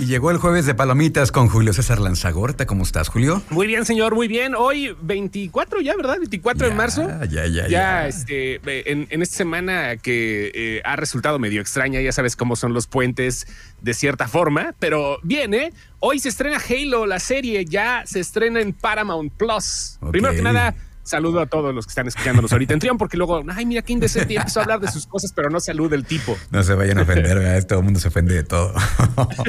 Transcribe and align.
Y 0.00 0.06
llegó 0.06 0.30
el 0.30 0.38
jueves 0.38 0.64
de 0.64 0.74
Palomitas 0.74 1.30
con 1.30 1.48
Julio 1.48 1.74
César 1.74 2.00
Lanzagorta. 2.00 2.64
¿Cómo 2.64 2.84
estás, 2.84 3.10
Julio? 3.10 3.42
Muy 3.50 3.66
bien, 3.66 3.84
señor, 3.84 4.14
muy 4.14 4.28
bien. 4.28 4.54
Hoy 4.54 4.96
24 5.02 5.82
ya, 5.82 5.94
¿verdad? 5.94 6.16
24 6.16 6.68
de 6.68 6.74
marzo. 6.74 7.06
Ya, 7.06 7.26
ya, 7.26 7.46
ya. 7.46 7.68
Ya, 7.68 8.08
este, 8.08 8.62
en, 8.90 9.06
en, 9.10 9.20
esta 9.20 9.36
semana 9.36 9.98
que 9.98 10.52
eh, 10.54 10.80
ha 10.86 10.96
resultado 10.96 11.38
medio 11.38 11.60
extraña, 11.60 12.00
ya 12.00 12.12
sabes 12.12 12.34
cómo 12.34 12.56
son 12.56 12.72
los 12.72 12.86
puentes 12.86 13.46
de 13.82 13.92
cierta 13.92 14.26
forma, 14.26 14.74
pero 14.78 15.18
viene. 15.22 15.74
Hoy 15.98 16.18
se 16.18 16.30
estrena 16.30 16.56
Halo, 16.56 17.04
la 17.04 17.18
serie, 17.18 17.66
ya 17.66 18.04
se 18.06 18.20
estrena 18.20 18.62
en 18.62 18.72
Paramount 18.72 19.30
Plus. 19.34 19.98
Primero 20.10 20.34
que 20.34 20.40
nada, 20.40 20.74
Saludo 21.10 21.40
a 21.40 21.46
todos 21.46 21.74
los 21.74 21.86
que 21.86 21.90
están 21.90 22.06
escuchándonos 22.06 22.52
ahorita 22.52 22.72
en 22.72 22.78
Trión, 22.78 22.96
porque 22.96 23.16
luego, 23.16 23.42
ay, 23.52 23.66
mira 23.66 23.82
qué 23.82 23.92
indecente, 23.92 24.36
empezó 24.36 24.60
a 24.60 24.62
hablar 24.62 24.78
de 24.78 24.86
sus 24.92 25.08
cosas, 25.08 25.32
pero 25.34 25.50
no 25.50 25.58
saluda 25.58 25.96
el 25.96 26.04
tipo. 26.04 26.38
No 26.52 26.62
se 26.62 26.72
vayan 26.74 26.98
a 26.98 27.02
ofender, 27.02 27.36
¿verdad? 27.36 27.66
todo 27.66 27.80
el 27.80 27.84
mundo 27.84 27.98
se 27.98 28.06
ofende 28.06 28.32
de 28.32 28.44
todo. 28.44 28.72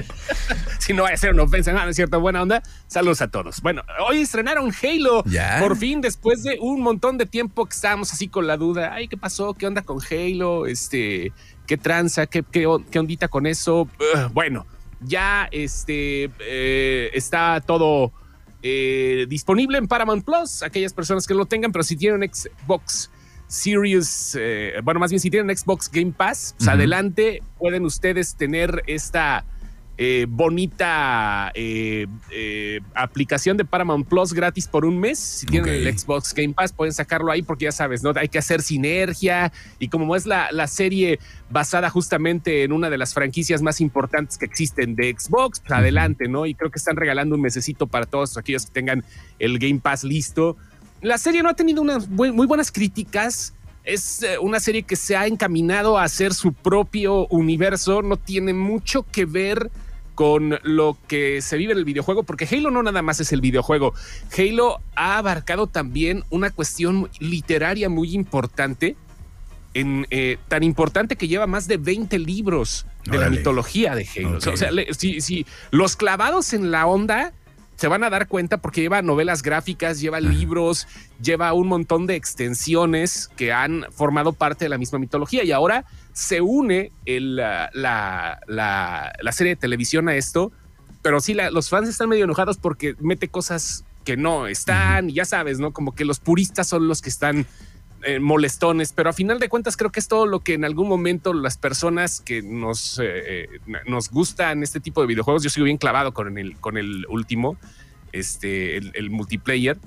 si 0.80 0.94
no 0.94 1.04
vaya 1.04 1.14
a 1.14 1.18
ser 1.18 1.36
una 1.36 1.44
ofensa, 1.44 1.72
no, 1.72 1.88
es 1.88 1.96
cierto, 1.96 2.20
buena 2.20 2.42
onda. 2.42 2.64
Saludos 2.88 3.22
a 3.22 3.28
todos. 3.28 3.62
Bueno, 3.62 3.84
hoy 4.10 4.22
estrenaron 4.22 4.72
Halo. 4.82 5.24
¿Ya? 5.26 5.58
Por 5.60 5.78
fin, 5.78 6.02
después 6.02 6.42
de 6.42 6.58
un 6.60 6.82
montón 6.82 7.20
de 7.20 7.28
tiempo 7.28 7.68
que 7.68 7.76
estábamos 7.76 8.12
así 8.12 8.28
con 8.28 8.48
la 8.48 8.58
duda, 8.58 8.96
ay, 8.96 9.08
¿qué 9.08 9.18
pasó? 9.18 9.54
¿Qué 9.54 9.68
onda 9.68 9.84
con 9.84 10.00
Halo? 10.10 10.66
Este, 10.66 11.32
¿qué 11.68 11.78
tranza? 11.78 12.26
¿Qué, 12.26 12.42
qué, 12.42 12.68
qué 12.90 12.98
ondita 12.98 13.28
con 13.28 13.46
eso? 13.46 13.88
bueno, 14.34 14.66
ya 15.00 15.48
este, 15.52 16.32
eh, 16.40 17.12
está 17.14 17.62
todo 17.62 18.14
eh, 18.64 19.26
disponible 19.28 19.78
en 19.78 19.88
Paramount 19.88 20.24
Plus, 20.24 20.64
aquellas 20.64 20.94
personas 20.94 21.26
que 21.26 21.34
lo 21.34 21.46
tengan, 21.46 21.72
pero 21.72 21.84
si 21.84 21.96
tienen 21.96 22.30
Xbox 22.32 23.10
Series, 23.48 24.38
eh, 24.40 24.74
bueno, 24.84 25.00
más 25.00 25.12
bien 25.12 25.20
si 25.20 25.30
tienen 25.30 25.56
Xbox 25.56 25.90
Game 25.92 26.14
Pass, 26.14 26.56
pues 26.58 26.68
adelante, 26.68 27.44
pueden 27.58 27.86
ustedes 27.86 28.36
tener 28.36 28.84
esta 28.88 29.46
eh, 30.04 30.26
bonita 30.28 31.52
eh, 31.54 32.08
eh, 32.32 32.80
aplicación 32.96 33.56
de 33.56 33.66
Paramount 33.66 34.08
Plus 34.08 34.34
gratis 34.34 34.68
por 34.68 34.84
un 34.84 35.00
mes. 35.00 35.20
Si 35.20 35.46
tienen 35.46 35.72
el 35.72 35.96
Xbox 35.96 36.34
Game 36.34 36.56
Pass, 36.56 36.74
pueden 36.74 36.92
sacarlo 36.92 37.32
ahí 37.32 37.44
porque 37.44 37.66
ya 37.66 37.72
sabes, 37.72 38.02
¿no? 38.02 38.12
Hay 38.16 38.28
que 38.28 38.40
hacer 38.40 38.64
sinergia 38.64 39.54
y 39.78 39.90
como 39.90 40.16
es 40.16 40.26
la, 40.26 40.52
la 40.52 40.66
serie 40.66 41.20
basada 41.52 41.92
justamente 41.92 42.64
en 42.64 42.72
una 42.72 42.90
de 42.90 42.98
las 42.98 43.14
franquicias 43.14 43.62
más 43.62 43.80
importantes 43.80 44.40
que 44.40 44.46
existen 44.46 44.96
de 44.96 45.16
Xbox, 45.16 45.60
pues 45.60 45.72
adelante, 45.72 46.28
¿no? 46.28 46.48
Y 46.48 46.56
creo 46.56 46.72
que 46.72 46.80
están 46.80 46.96
regalando 46.96 47.36
un 47.36 47.42
mesecito 47.42 47.86
para 47.86 48.08
todos 48.08 48.40
aquellos 48.40 48.66
que 48.66 48.72
tengan 48.72 49.04
el 49.38 49.60
Game 49.60 49.82
Pass 49.82 50.04
listo. 50.04 50.58
La 51.04 51.20
serie 51.20 51.44
no 51.44 51.50
ha 51.50 51.56
tenido 51.56 51.80
unas 51.80 52.10
muy 52.10 52.48
buenas 52.48 52.72
críticas 52.72 53.54
es 53.84 54.26
una 54.42 54.60
serie 54.60 54.84
que 54.84 54.96
se 54.96 55.16
ha 55.16 55.26
encaminado 55.26 55.98
a 55.98 56.04
hacer 56.04 56.34
su 56.34 56.54
propio 56.54 57.26
universo, 57.28 58.04
no 58.04 58.18
tiene 58.18 58.54
mucho 58.54 59.04
que 59.04 59.26
ver 59.26 59.72
con 60.22 60.60
lo 60.62 61.00
que 61.08 61.42
se 61.42 61.58
vive 61.58 61.72
en 61.72 61.80
el 61.80 61.84
videojuego, 61.84 62.22
porque 62.22 62.46
Halo 62.46 62.70
no 62.70 62.84
nada 62.84 63.02
más 63.02 63.20
es 63.20 63.32
el 63.32 63.42
videojuego. 63.42 63.96
Halo 64.38 64.80
ha 64.96 65.18
abarcado 65.18 65.66
también 65.66 66.24
una 66.30 66.52
cuestión 66.52 67.10
literaria 67.18 67.90
muy 67.90 68.14
importante, 68.14 68.96
en, 69.74 70.06
eh, 70.12 70.38
tan 70.48 70.62
importante 70.62 71.16
que 71.16 71.28
lleva 71.28 71.48
más 71.48 71.68
de 71.68 71.78
20 71.78 72.20
libros 72.20 72.86
de 73.06 73.18
la 73.18 73.32
mitología 73.32 73.96
de 73.96 74.08
Halo. 74.16 74.38
O 74.38 74.58
sea, 74.58 74.70
si, 74.92 75.48
los 75.72 75.96
clavados 75.96 76.54
en 76.54 76.70
la 76.70 76.86
onda 76.86 77.34
se 77.78 77.88
van 77.88 78.04
a 78.04 78.12
dar 78.12 78.28
cuenta 78.28 78.60
porque 78.60 78.82
lleva 78.82 79.02
novelas 79.02 79.42
gráficas, 79.42 80.02
lleva 80.02 80.20
libros, 80.20 80.88
lleva 81.20 81.52
un 81.54 81.68
montón 81.68 82.06
de 82.06 82.16
extensiones 82.16 83.32
que 83.36 83.54
han 83.54 83.88
formado 83.90 84.34
parte 84.34 84.66
de 84.66 84.70
la 84.70 84.78
misma 84.78 85.00
mitología 85.00 85.44
y 85.44 85.52
ahora 85.52 85.86
se 86.14 86.42
une 86.42 86.92
la, 87.06 87.70
la, 87.74 89.32
serie 89.32 89.56
de 89.56 89.56
televisión 89.56 90.10
a 90.10 90.16
esto, 90.16 90.52
pero 91.02 91.20
sí, 91.20 91.34
los 91.34 91.70
fans 91.70 91.90
están 91.90 92.10
medio 92.10 92.26
enojados 92.26 92.58
porque 92.58 92.96
mete 93.00 93.28
cosas 93.28 93.86
que 94.04 94.18
no 94.18 94.48
están, 94.48 95.10
y 95.10 95.14
ya 95.14 95.26
sabes, 95.26 95.60
¿no? 95.60 95.72
Como 95.72 95.94
que 95.94 96.06
los 96.06 96.20
puristas 96.20 96.68
son 96.68 96.88
los 96.88 97.02
que 97.02 97.10
están 97.10 97.46
eh, 98.04 98.20
molestones, 98.20 98.94
pero 98.94 99.10
a 99.10 99.14
final 99.14 99.40
de 99.40 99.48
cuentas 99.48 99.78
creo 99.78 99.92
que 99.92 100.00
es 100.00 100.08
todo 100.08 100.26
lo 100.26 100.40
que 100.40 100.54
en 100.54 100.66
algún 100.66 100.88
momento 100.88 101.34
las 101.34 101.58
personas 101.58 102.20
que 102.20 102.42
nos, 102.42 103.00
eh, 103.02 103.48
nos 103.86 104.10
gustan 104.10 104.64
este 104.64 104.80
tipo 104.80 105.02
de 105.02 105.08
videojuegos, 105.08 105.44
yo 105.44 105.50
sigo 105.50 105.66
bien 105.66 105.78
clavado 105.78 106.14
con 106.14 106.38
el, 106.38 106.58
con 106.58 106.78
el 106.78 107.06
último, 107.10 107.58
este, 108.12 108.78
el 108.78 109.10
multiplayer, 109.12 109.78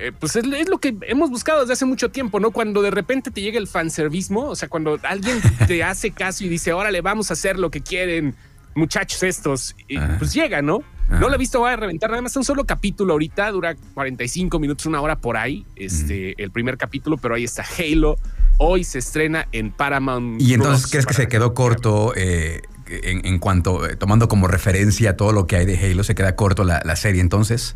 eh, 0.00 0.12
pues 0.18 0.34
es, 0.36 0.46
lo 0.46 0.78
que 0.78 0.96
hemos 1.02 1.28
buscado 1.28 1.60
desde 1.60 1.74
hace 1.74 1.84
mucho 1.84 2.10
tiempo, 2.10 2.40
¿no? 2.40 2.52
Cuando 2.52 2.80
de 2.80 2.90
repente 2.90 3.30
te 3.30 3.42
llega 3.42 3.58
el 3.58 3.68
fanservismo, 3.68 4.46
o 4.46 4.56
sea, 4.56 4.68
cuando 4.68 4.98
alguien 5.02 5.40
te 5.66 5.84
hace 5.84 6.10
caso 6.10 6.44
y 6.44 6.48
dice, 6.48 6.72
órale, 6.72 7.02
vamos 7.02 7.30
a 7.30 7.34
hacer 7.34 7.58
lo 7.58 7.70
que 7.70 7.82
quieren 7.82 8.34
muchachos 8.74 9.22
estos, 9.22 9.76
y, 9.88 9.98
pues 9.98 10.32
llega, 10.32 10.62
¿no? 10.62 10.78
No 11.10 11.28
lo 11.28 11.34
he 11.34 11.38
visto, 11.38 11.60
va 11.60 11.72
a 11.72 11.76
reventar 11.76 12.08
nada 12.08 12.22
más 12.22 12.36
un 12.36 12.44
solo 12.44 12.64
capítulo 12.64 13.14
ahorita, 13.14 13.50
dura 13.50 13.74
45 13.94 14.60
minutos, 14.60 14.86
una 14.86 15.00
hora 15.00 15.18
por 15.18 15.36
ahí, 15.36 15.66
este, 15.74 16.40
el 16.40 16.52
primer 16.52 16.78
capítulo, 16.78 17.18
pero 17.18 17.34
ahí 17.34 17.42
está 17.42 17.64
Halo. 17.78 18.16
Hoy 18.58 18.84
se 18.84 19.00
estrena 19.00 19.48
en 19.50 19.72
Paramount. 19.72 20.40
¿Y 20.40 20.54
entonces 20.54 20.88
crees 20.88 21.06
que 21.06 21.14
se 21.14 21.26
quedó 21.26 21.52
corto 21.52 22.12
eh, 22.14 22.62
en, 22.86 23.38
cuanto, 23.40 23.88
eh, 23.88 23.96
tomando 23.96 24.28
como 24.28 24.46
referencia 24.46 25.16
todo 25.16 25.32
lo 25.32 25.48
que 25.48 25.56
hay 25.56 25.66
de 25.66 25.76
Halo, 25.76 26.04
se 26.04 26.14
queda 26.14 26.36
corto 26.36 26.62
la, 26.62 26.80
la 26.84 26.94
serie 26.94 27.20
entonces? 27.20 27.74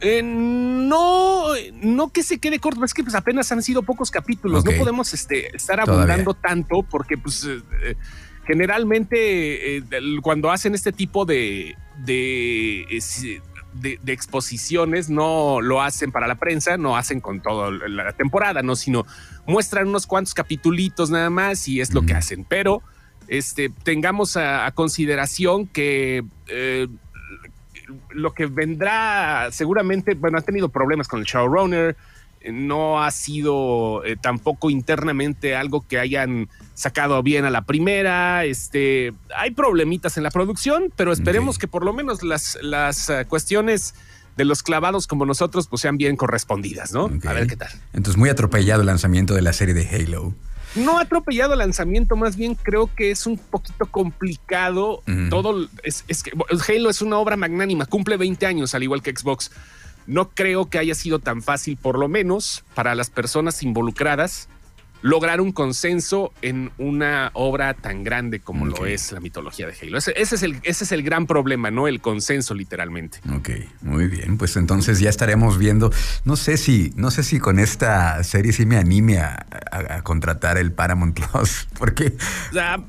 Eh, 0.00 0.22
no, 0.22 1.46
no 1.80 2.08
que 2.10 2.22
se 2.22 2.38
quede 2.38 2.58
corto, 2.58 2.84
es 2.84 2.92
que 2.92 3.02
pues 3.02 3.14
apenas 3.14 3.50
han 3.50 3.62
sido 3.62 3.82
pocos 3.82 4.10
capítulos, 4.10 4.62
no 4.64 4.72
podemos 4.72 5.14
este, 5.14 5.56
estar 5.56 5.80
abundando 5.80 6.34
tanto 6.34 6.82
porque 6.82 7.16
pues 7.16 7.44
eh, 7.44 7.62
eh, 7.82 7.94
generalmente 8.46 9.82
cuando 10.20 10.50
hacen 10.50 10.74
este 10.74 10.92
tipo 10.92 11.24
de, 11.24 11.76
de, 12.04 12.84
de, 13.72 14.12
exposiciones 14.12 15.08
no 15.08 15.62
lo 15.62 15.80
hacen 15.80 16.12
para 16.12 16.26
la 16.26 16.34
prensa, 16.34 16.76
no 16.76 16.98
hacen 16.98 17.22
con 17.22 17.40
toda 17.40 17.70
la 17.70 18.12
temporada, 18.12 18.62
no, 18.62 18.76
sino 18.76 19.06
muestran 19.46 19.88
unos 19.88 20.06
cuantos 20.06 20.34
capitulitos 20.34 21.08
nada 21.08 21.30
más 21.30 21.68
y 21.68 21.80
es 21.80 21.94
lo 21.94 22.02
que 22.02 22.12
hacen, 22.12 22.44
pero 22.44 22.82
este, 23.28 23.70
tengamos 23.70 24.36
a, 24.36 24.70
consideración 24.72 25.66
que 25.66 26.22
lo 28.10 28.32
que 28.32 28.46
vendrá 28.46 29.48
seguramente, 29.52 30.14
bueno, 30.14 30.38
ha 30.38 30.42
tenido 30.42 30.68
problemas 30.68 31.08
con 31.08 31.20
el 31.20 31.26
showrunner, 31.26 31.96
eh, 32.40 32.52
no 32.52 33.02
ha 33.02 33.10
sido 33.10 34.04
eh, 34.04 34.16
tampoco 34.16 34.70
internamente 34.70 35.56
algo 35.56 35.86
que 35.86 35.98
hayan 35.98 36.48
sacado 36.74 37.22
bien 37.22 37.44
a 37.44 37.50
la 37.50 37.62
primera. 37.62 38.44
Este, 38.44 39.12
hay 39.36 39.50
problemitas 39.50 40.16
en 40.16 40.22
la 40.22 40.30
producción, 40.30 40.92
pero 40.96 41.12
esperemos 41.12 41.58
que 41.58 41.68
por 41.68 41.84
lo 41.84 41.92
menos 41.92 42.22
las, 42.22 42.58
las 42.62 43.10
eh, 43.10 43.24
cuestiones 43.28 43.94
de 44.36 44.44
los 44.44 44.62
clavados 44.62 45.06
como 45.06 45.24
nosotros 45.24 45.66
pues 45.66 45.80
sean 45.82 45.96
bien 45.96 46.16
correspondidas, 46.16 46.92
¿no? 46.92 47.10
A 47.26 47.32
ver 47.32 47.46
qué 47.46 47.56
tal. 47.56 47.70
Entonces, 47.94 48.18
muy 48.18 48.28
atropellado 48.28 48.82
el 48.82 48.86
lanzamiento 48.86 49.34
de 49.34 49.40
la 49.40 49.54
serie 49.54 49.74
de 49.74 49.88
Halo 49.88 50.34
no 50.76 50.98
ha 50.98 51.02
atropellado 51.02 51.52
el 51.52 51.58
lanzamiento, 51.58 52.16
más 52.16 52.36
bien 52.36 52.54
creo 52.54 52.90
que 52.94 53.10
es 53.10 53.26
un 53.26 53.38
poquito 53.38 53.86
complicado. 53.86 55.02
Todo 55.30 55.68
es, 55.82 56.04
que 56.22 56.32
Halo 56.68 56.90
es 56.90 57.02
una 57.02 57.18
obra 57.18 57.36
magnánima, 57.36 57.86
cumple 57.86 58.16
20 58.16 58.46
años, 58.46 58.74
al 58.74 58.82
igual 58.82 59.02
que 59.02 59.16
Xbox. 59.16 59.50
No 60.06 60.30
creo 60.30 60.66
que 60.66 60.78
haya 60.78 60.94
sido 60.94 61.18
tan 61.18 61.42
fácil, 61.42 61.76
por 61.76 61.98
lo 61.98 62.08
menos 62.08 62.64
para 62.74 62.94
las 62.94 63.10
personas 63.10 63.62
involucradas, 63.62 64.48
lograr 65.02 65.40
un 65.40 65.52
consenso 65.52 66.32
en 66.42 66.70
una 66.78 67.30
obra 67.34 67.74
tan 67.74 68.04
grande 68.04 68.40
como 68.40 68.66
lo 68.66 68.86
es 68.86 69.12
la 69.12 69.20
mitología 69.20 69.66
de 69.66 69.74
Halo. 69.80 69.98
Ese, 69.98 70.12
es 70.16 70.42
el, 70.42 70.58
ese 70.62 70.84
es 70.84 70.92
el 70.92 71.02
gran 71.02 71.26
problema, 71.26 71.70
¿no? 71.70 71.88
El 71.88 72.00
consenso, 72.00 72.54
literalmente. 72.54 73.20
Ok, 73.34 73.50
muy 73.82 74.08
bien. 74.08 74.38
Pues 74.38 74.56
entonces 74.56 75.00
ya 75.00 75.10
estaremos 75.10 75.58
viendo. 75.58 75.92
No 76.24 76.36
sé 76.36 76.56
si, 76.56 76.92
no 76.96 77.10
sé 77.10 77.22
si 77.22 77.38
con 77.38 77.58
esta 77.58 78.22
serie 78.24 78.52
sí 78.52 78.66
me 78.66 78.76
anime 78.76 79.18
a, 79.18 79.46
contratar 80.02 80.58
el 80.58 80.72
Paramount 80.72 81.18
Plus. 81.18 81.68
Porque 81.78 82.16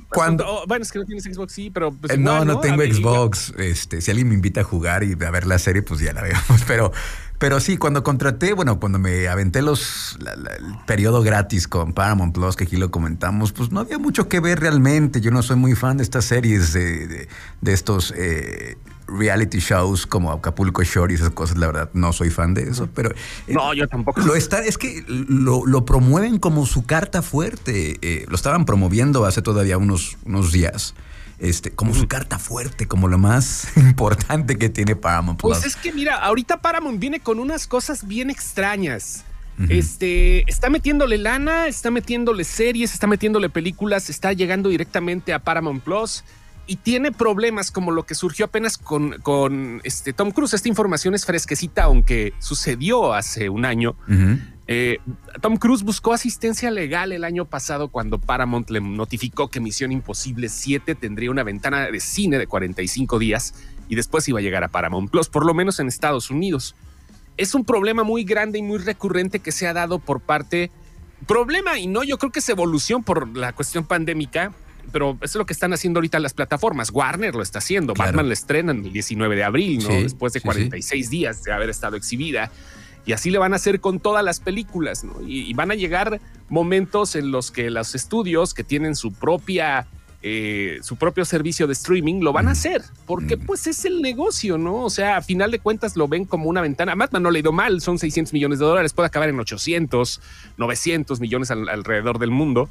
cuando. 0.10 0.64
bueno, 0.68 0.84
es 0.84 0.92
que 0.92 1.00
no 1.00 1.06
tienes 1.06 1.24
Xbox, 1.24 1.54
sí, 1.54 1.70
pero. 1.70 1.92
Pues 1.92 2.14
eh, 2.14 2.18
no, 2.18 2.46
no, 2.46 2.60
tengo 2.60 2.82
Xbox. 2.84 3.54
Este, 3.58 4.02
si 4.02 4.12
alguien 4.12 4.30
me 4.30 4.36
invita 4.36 4.62
a 4.62 4.64
jugar 4.64 5.04
y 5.04 5.14
a 5.14 5.32
ver 5.32 5.46
la 5.46 5.60
serie, 5.60 5.82
pues 5.82 6.00
ya 6.00 6.14
la 6.14 6.22
vemos. 6.22 6.64
Pero 6.68 6.92
pero 7.40 7.60
sí, 7.60 7.78
cuando 7.78 8.04
contraté, 8.04 8.54
bueno, 8.54 8.80
cuando 8.80 8.98
me 8.98 9.28
aventé 9.28 9.62
los 9.62 10.18
el 10.20 10.78
periodo 10.88 11.22
gratis 11.22 11.68
con 11.68 11.94
Paramount 11.94 12.34
Plus, 12.34 12.56
que 12.56 12.64
aquí 12.64 12.78
lo 12.78 12.90
comentamos, 12.90 13.52
pues 13.52 13.72
no 13.72 13.82
había 13.82 14.00
mucho 14.00 14.28
que 14.28 14.40
ver 14.40 14.60
realmente. 14.60 15.22
Yo 15.22 15.30
no 15.30 15.44
soy 15.44 15.56
muy 15.56 15.76
fan 15.76 15.98
de 15.98 16.04
estas 16.04 16.26
series 16.26 16.74
de, 16.74 17.28
de, 17.62 17.74
estos 17.74 18.12
eh, 18.18 18.78
reality 19.08 19.60
shows 19.60 20.08
como 20.08 20.32
Acapulco 20.32 20.82
Shore 20.82 21.14
y 21.14 21.16
esas 21.16 21.30
cosas, 21.30 21.58
la 21.58 21.68
verdad, 21.68 21.90
no 21.94 22.12
soy 22.12 22.32
fan 22.32 22.56
de 22.56 22.70
eso, 22.70 22.90
pero... 22.94 23.12
Eh, 23.48 23.54
no, 23.54 23.72
yo 23.76 23.88
tampoco. 23.88 24.22
Lo 24.22 24.36
está, 24.36 24.66
es 24.66 24.80
que 24.80 25.04
lo, 25.08 25.64
lo 25.66 25.86
promueven 25.86 26.40
como 26.40 26.66
su 26.66 26.86
carta 26.86 27.22
fuerte. 27.22 27.98
Eh, 28.02 28.26
lo 28.30 28.36
estaban 28.36 28.66
promoviendo 28.66 29.26
hace 29.26 29.44
todavía 29.44 29.78
unos, 29.78 30.18
unos 30.26 30.52
días 30.52 30.96
este, 31.40 31.72
como 31.72 31.94
su 31.94 32.08
carta 32.08 32.40
fuerte, 32.40 32.88
como 32.88 33.08
lo 33.08 33.18
más 33.18 33.68
importante 33.78 34.58
que 34.58 34.70
tiene 34.70 34.96
Paramount 34.96 35.40
Plus. 35.40 35.58
Pues 35.58 35.66
es 35.66 35.76
que 35.76 35.92
mira, 35.92 36.16
ahorita 36.16 36.62
Paramount 36.62 37.00
viene 37.00 37.20
con 37.20 37.40
unas 37.40 37.68
cosas 37.68 38.08
bien 38.08 38.30
extrañas. 38.30 39.24
Este 39.70 40.48
está 40.48 40.70
metiéndole 40.70 41.18
lana, 41.18 41.66
está 41.66 41.90
metiéndole 41.90 42.44
series, 42.44 42.94
está 42.94 43.08
metiéndole 43.08 43.50
películas, 43.50 44.08
está 44.08 44.32
llegando 44.32 44.70
directamente 44.70 45.34
a 45.34 45.40
Paramount 45.40 45.84
Plus. 45.84 46.24
y 46.68 46.76
tiene 46.76 47.12
problemas 47.12 47.72
como 47.72 47.92
lo 47.92 48.06
que 48.06 48.14
surgió 48.14 48.46
apenas 48.46 48.78
con, 48.78 49.20
con 49.24 49.82
este 49.84 50.14
Tom 50.14 50.32
Cruise. 50.32 50.54
Esta 50.54 50.68
información 50.68 51.16
es 51.16 51.26
fresquecita, 51.26 51.86
aunque 51.86 52.34
sucedió 52.40 53.14
hace 53.14 53.50
un 53.50 53.66
año. 53.66 53.96
Eh, 54.68 55.00
Tom 55.42 55.56
Cruise 55.56 55.84
buscó 55.84 56.14
asistencia 56.14 56.70
legal 56.72 57.14
el 57.14 57.24
año 57.24 57.46
pasado 57.46 57.88
cuando 57.88 58.20
Paramount 58.20 58.70
le 58.70 58.82
notificó 58.82 59.48
que 59.50 59.62
Misión 59.62 59.94
Imposible 59.94 60.50
7 60.50 60.96
tendría 60.96 61.32
una 61.32 61.44
ventana 61.44 61.86
de 61.90 62.00
cine 62.02 62.38
de 62.38 62.48
45 62.48 63.18
días 63.18 63.54
y 63.88 63.96
después 63.96 64.28
iba 64.28 64.40
a 64.40 64.42
llegar 64.42 64.66
a 64.66 64.68
Paramount 64.68 65.10
Plus, 65.10 65.30
por 65.30 65.46
lo 65.46 65.54
menos 65.54 65.80
en 65.80 65.88
Estados 65.88 66.30
Unidos. 66.30 66.76
Es 67.38 67.56
un 67.56 67.64
problema 67.64 68.04
muy 68.04 68.26
grande 68.26 68.60
y 68.60 68.62
muy 68.62 68.80
recurrente 68.80 69.40
que 69.40 69.54
se 69.54 69.68
ha 69.68 69.74
dado 69.74 70.00
por 70.00 70.20
parte 70.20 70.70
problema 71.26 71.80
y 71.80 71.88
no, 71.88 72.04
yo 72.04 72.18
creo 72.18 72.32
que 72.32 72.40
es 72.40 72.50
evolución 72.50 73.04
por 73.04 73.36
la 73.38 73.54
cuestión 73.54 73.86
pandémica, 73.86 74.54
pero 74.92 75.18
eso 75.22 75.24
es 75.24 75.36
lo 75.36 75.46
que 75.46 75.54
están 75.54 75.74
haciendo 75.74 76.00
ahorita 76.00 76.20
las 76.20 76.34
plataformas. 76.34 76.92
Warner 76.92 77.36
lo 77.36 77.42
está 77.42 77.60
haciendo. 77.60 77.94
Batman 77.94 78.28
la 78.28 78.34
estrenan 78.34 78.86
el 78.86 78.94
19 78.94 79.36
de 79.36 79.44
abril, 79.44 79.84
¿no? 79.84 79.90
Después 79.90 80.34
de 80.34 80.42
46 80.42 81.10
días 81.10 81.44
de 81.44 81.52
haber 81.52 81.70
estado 81.70 81.96
exhibida. 81.96 82.52
Y 83.08 83.14
así 83.14 83.32
le 83.32 83.40
van 83.40 83.54
a 83.54 83.56
hacer 83.56 83.80
con 83.80 84.00
todas 84.00 84.24
las 84.24 84.40
películas, 84.42 85.04
¿no? 85.04 85.16
Y, 85.26 85.54
van 85.54 85.72
a 85.72 85.76
llegar 85.76 86.20
momentos 86.50 87.16
en 87.16 87.32
los 87.32 87.52
que 87.52 87.72
los 87.72 87.96
estudios 87.96 88.54
que 88.54 88.64
tienen 88.64 88.96
su 88.96 89.14
propia 89.14 89.88
eh, 90.24 90.80
su 90.82 90.98
propio 90.98 91.24
servicio 91.24 91.68
de 91.68 91.74
streaming, 91.74 92.22
lo 92.22 92.34
van 92.34 92.48
a 92.48 92.52
hacer, 92.52 92.82
porque 93.06 93.38
pues 93.38 93.68
es 93.68 93.86
el 93.86 94.02
negocio, 94.02 94.58
¿no? 94.58 94.84
O 94.84 94.90
sea, 94.90 95.18
a 95.18 95.22
final 95.22 95.52
de 95.52 95.60
cuentas 95.60 95.96
lo 95.96 96.08
ven 96.08 96.26
como 96.26 96.50
una 96.50 96.60
ventana. 96.60 96.96
Batman 96.96 97.24
no 97.24 97.32
le 97.32 97.38
ha 97.38 97.42
ido 97.42 97.52
mal, 97.54 97.80
son 97.82 97.98
600 97.98 98.34
millones 98.34 98.60
de 98.60 98.66
dólares, 98.66 98.94
puede 98.94 99.08
acabar 99.08 99.30
en 99.30 99.40
800, 99.40 100.20
900 100.58 101.20
millones 101.22 101.50
alrededor 101.52 102.20
del 102.20 102.32
mundo 102.32 102.70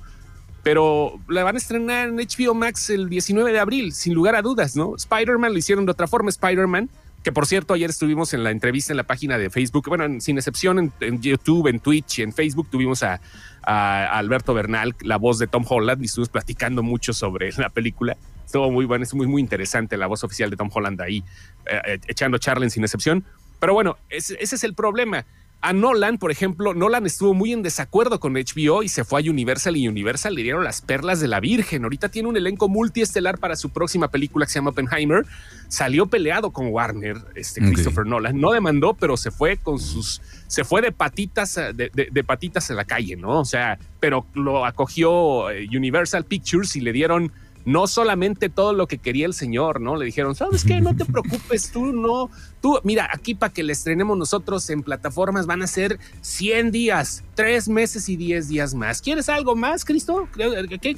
pero 0.66 1.20
la 1.28 1.44
van 1.44 1.54
a 1.54 1.58
estrenar 1.58 2.08
en 2.08 2.16
HBO 2.16 2.52
Max 2.52 2.90
el 2.90 3.08
19 3.08 3.52
de 3.52 3.60
abril, 3.60 3.92
sin 3.92 4.14
lugar 4.14 4.34
a 4.34 4.42
dudas, 4.42 4.74
¿no? 4.74 4.96
Spider-Man 4.96 5.52
lo 5.52 5.58
hicieron 5.60 5.86
de 5.86 5.92
otra 5.92 6.08
forma, 6.08 6.28
Spider-Man, 6.28 6.90
que 7.26 7.32
por 7.32 7.46
cierto 7.46 7.74
ayer 7.74 7.90
estuvimos 7.90 8.34
en 8.34 8.44
la 8.44 8.52
entrevista 8.52 8.92
en 8.92 8.98
la 8.98 9.02
página 9.02 9.36
de 9.36 9.50
Facebook, 9.50 9.88
bueno, 9.88 10.20
sin 10.20 10.36
excepción 10.36 10.92
en, 11.00 11.20
YouTube, 11.20 11.66
en 11.66 11.80
Twitch 11.80 12.20
y 12.20 12.22
en 12.22 12.32
Facebook 12.32 12.68
tuvimos 12.70 13.02
a, 13.02 13.20
Alberto 13.64 14.54
Bernal, 14.54 14.94
la 15.00 15.16
voz 15.16 15.40
de 15.40 15.48
Tom 15.48 15.64
Holland, 15.68 16.00
y 16.00 16.04
estuvimos 16.04 16.28
platicando 16.28 16.84
mucho 16.84 17.12
sobre 17.12 17.50
la 17.58 17.68
película. 17.68 18.16
Estuvo 18.44 18.70
muy 18.70 18.84
bueno, 18.84 19.02
es 19.02 19.12
muy, 19.12 19.26
muy 19.26 19.42
interesante 19.42 19.96
la 19.96 20.06
voz 20.06 20.22
oficial 20.22 20.50
de 20.50 20.56
Tom 20.56 20.70
Holland 20.72 21.00
ahí, 21.00 21.24
eh, 21.68 21.80
eh, 21.84 21.98
echando 22.06 22.38
charla 22.38 22.70
sin 22.70 22.84
excepción. 22.84 23.24
Pero 23.58 23.74
bueno, 23.74 23.96
ese 24.08 24.36
es 24.40 24.62
el 24.62 24.74
problema 24.74 25.26
a 25.60 25.72
Nolan, 25.72 26.18
por 26.18 26.30
ejemplo, 26.30 26.74
Nolan 26.74 27.06
estuvo 27.06 27.34
muy 27.34 27.52
en 27.52 27.62
desacuerdo 27.62 28.20
con 28.20 28.34
HBO 28.34 28.82
y 28.82 28.88
se 28.88 29.04
fue 29.04 29.20
a 29.20 29.30
Universal 29.30 29.76
y 29.76 29.88
Universal 29.88 30.34
le 30.34 30.42
dieron 30.42 30.62
las 30.62 30.80
perlas 30.80 31.18
de 31.20 31.28
la 31.28 31.40
Virgen. 31.40 31.82
Ahorita 31.82 32.08
tiene 32.08 32.28
un 32.28 32.36
elenco 32.36 32.68
multiestelar 32.68 33.38
para 33.38 33.56
su 33.56 33.70
próxima 33.70 34.08
película 34.08 34.46
que 34.46 34.52
se 34.52 34.58
llama 34.58 34.70
Oppenheimer. 34.70 35.24
Salió 35.68 36.06
peleado 36.06 36.50
con 36.50 36.68
Warner, 36.68 37.16
este 37.34 37.60
Christopher 37.60 38.06
Nolan. 38.06 38.40
No 38.40 38.52
demandó, 38.52 38.94
pero 38.94 39.16
se 39.16 39.30
fue 39.30 39.56
con 39.56 39.80
sus, 39.80 40.20
se 40.46 40.62
fue 40.62 40.82
de 40.82 40.92
patitas, 40.92 41.56
de, 41.56 41.90
de 41.92 42.24
patitas 42.24 42.70
a 42.70 42.74
la 42.74 42.84
calle, 42.84 43.16
¿no? 43.16 43.40
O 43.40 43.44
sea, 43.44 43.78
pero 43.98 44.26
lo 44.34 44.66
acogió 44.66 45.50
eh, 45.50 45.66
Universal 45.68 46.24
Pictures 46.24 46.76
y 46.76 46.80
le 46.80 46.92
dieron 46.92 47.32
no 47.66 47.88
solamente 47.88 48.48
todo 48.48 48.72
lo 48.72 48.86
que 48.86 48.98
quería 48.98 49.26
el 49.26 49.34
señor, 49.34 49.80
¿no? 49.80 49.96
Le 49.96 50.06
dijeron, 50.06 50.36
¿sabes 50.36 50.64
qué? 50.64 50.80
No 50.80 50.94
te 50.94 51.04
preocupes, 51.12 51.72
tú 51.72 51.86
no, 51.86 52.30
tú, 52.62 52.78
mira, 52.84 53.10
aquí 53.12 53.34
para 53.34 53.52
que 53.52 53.64
le 53.64 53.72
estrenemos 53.72 54.16
nosotros 54.16 54.70
en 54.70 54.84
plataformas 54.84 55.46
van 55.46 55.62
a 55.62 55.66
ser 55.66 55.98
100 56.20 56.70
días, 56.70 57.24
3 57.34 57.68
meses 57.68 58.08
y 58.08 58.16
10 58.16 58.48
días 58.48 58.74
más. 58.74 59.02
¿Quieres 59.02 59.28
algo 59.28 59.56
más, 59.56 59.84
Cristo? 59.84 60.28
¿Qué, 60.34 60.46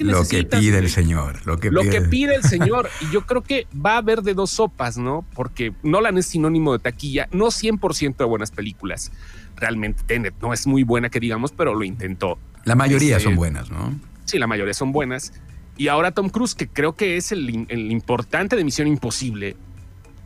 lo 0.01 0.25
que 0.29 0.45
pide 0.45 0.79
el 0.79 0.91
señor, 0.91 1.45
lo 1.47 1.59
que, 1.59 1.71
lo 1.71 1.81
pide. 1.81 1.91
que 1.91 2.01
pide 2.03 2.35
el 2.35 2.43
señor. 2.43 2.91
Y 3.01 3.11
yo 3.13 3.25
creo 3.25 3.43
que 3.43 3.67
va 3.75 3.95
a 3.95 3.99
haber 3.99 4.21
de 4.21 4.35
dos 4.35 4.51
sopas, 4.51 4.99
¿no? 4.99 5.25
Porque 5.35 5.73
Nolan 5.83 6.19
es 6.19 6.27
sinónimo 6.27 6.75
de 6.75 6.81
taquilla, 6.81 7.29
no 7.33 7.47
100% 7.47 8.19
de 8.19 8.25
buenas 8.27 8.51
películas. 8.51 9.11
Realmente 9.57 10.03
Tenet 10.07 10.35
no 10.43 10.53
es 10.53 10.67
muy 10.67 10.83
buena 10.83 11.09
que 11.09 11.19
digamos, 11.19 11.51
pero 11.51 11.75
lo 11.75 11.83
intentó. 11.83 12.39
La 12.65 12.75
mayoría 12.75 13.17
este, 13.17 13.31
son 13.31 13.37
buenas, 13.37 13.71
¿no? 13.71 13.99
Sí, 14.27 14.39
la 14.39 14.47
mayoría 14.47 14.75
son 14.75 14.93
buenas 14.93 15.33
y 15.79 15.89
ahora 15.89 16.11
Tom 16.11 16.29
Cruise, 16.29 16.57
que 16.57 16.67
creo 16.67 16.97
que 16.97 17.17
es 17.17 17.31
el, 17.31 17.49
importante 17.71 18.57
de 18.57 18.65
Misión 18.65 18.89
Imposible, 18.89 19.57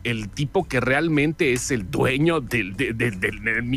el 0.03 0.27
tipo 0.29 0.67
que 0.67 0.79
realmente 0.79 1.53
es 1.53 1.69
el 1.71 1.89
dueño 1.89 2.41
del, 2.41 2.75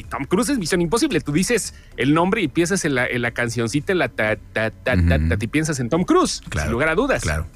Tom 0.08 0.24
Cruise 0.24 0.48
es 0.48 0.58
Misión 0.58 0.80
Imposible. 0.80 1.20
Tú 1.20 1.32
dices 1.32 1.74
el 1.98 2.14
nombre 2.14 2.40
y 2.40 2.48
piensas 2.48 2.84
en 2.86 2.94
la, 2.94 3.06
en 3.06 3.20
la 3.20 3.30
cancioncita, 3.30 3.92
en 3.92 3.98
la 3.98 4.08
ta, 4.08 4.36
ta, 4.36 4.70
ta, 4.70 4.96
ta, 4.96 5.36
y 5.38 5.46
piensas 5.46 5.78
en 5.78 5.90
Tom 5.90 6.04
Cruise, 6.04 6.42
sin 6.50 6.70
lugar 6.70 6.88
a 6.88 6.94
dudas. 6.94 7.22
Claro. 7.22 7.46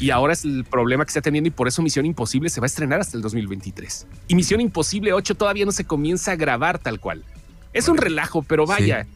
Y 0.00 0.10
ahora 0.10 0.32
es 0.32 0.44
el 0.44 0.64
problema 0.64 1.04
que 1.04 1.10
está 1.10 1.20
teniendo 1.20 1.48
y 1.48 1.50
por 1.50 1.68
eso 1.68 1.80
Misión 1.82 2.06
Imposible 2.06 2.48
se 2.48 2.60
va 2.60 2.64
a 2.64 2.66
estrenar 2.66 3.00
hasta 3.00 3.16
el 3.16 3.22
2023. 3.22 4.06
Y 4.28 4.34
Misión 4.34 4.60
Imposible 4.60 5.12
8 5.12 5.34
todavía 5.36 5.64
no 5.64 5.72
se 5.72 5.84
comienza 5.84 6.32
a 6.32 6.36
grabar 6.36 6.78
tal 6.78 6.98
cual. 6.98 7.24
Es 7.72 7.88
un 7.88 7.98
relajo, 7.98 8.42
pero 8.42 8.66
vaya, 8.66 9.06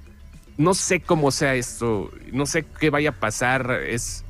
no 0.56 0.74
sé 0.74 1.00
cómo 1.00 1.30
sea 1.30 1.54
esto, 1.54 2.10
no 2.32 2.44
sé 2.44 2.64
qué 2.78 2.90
vaya 2.90 3.10
a 3.10 3.12
pasar. 3.12 3.70
Es 3.88 4.24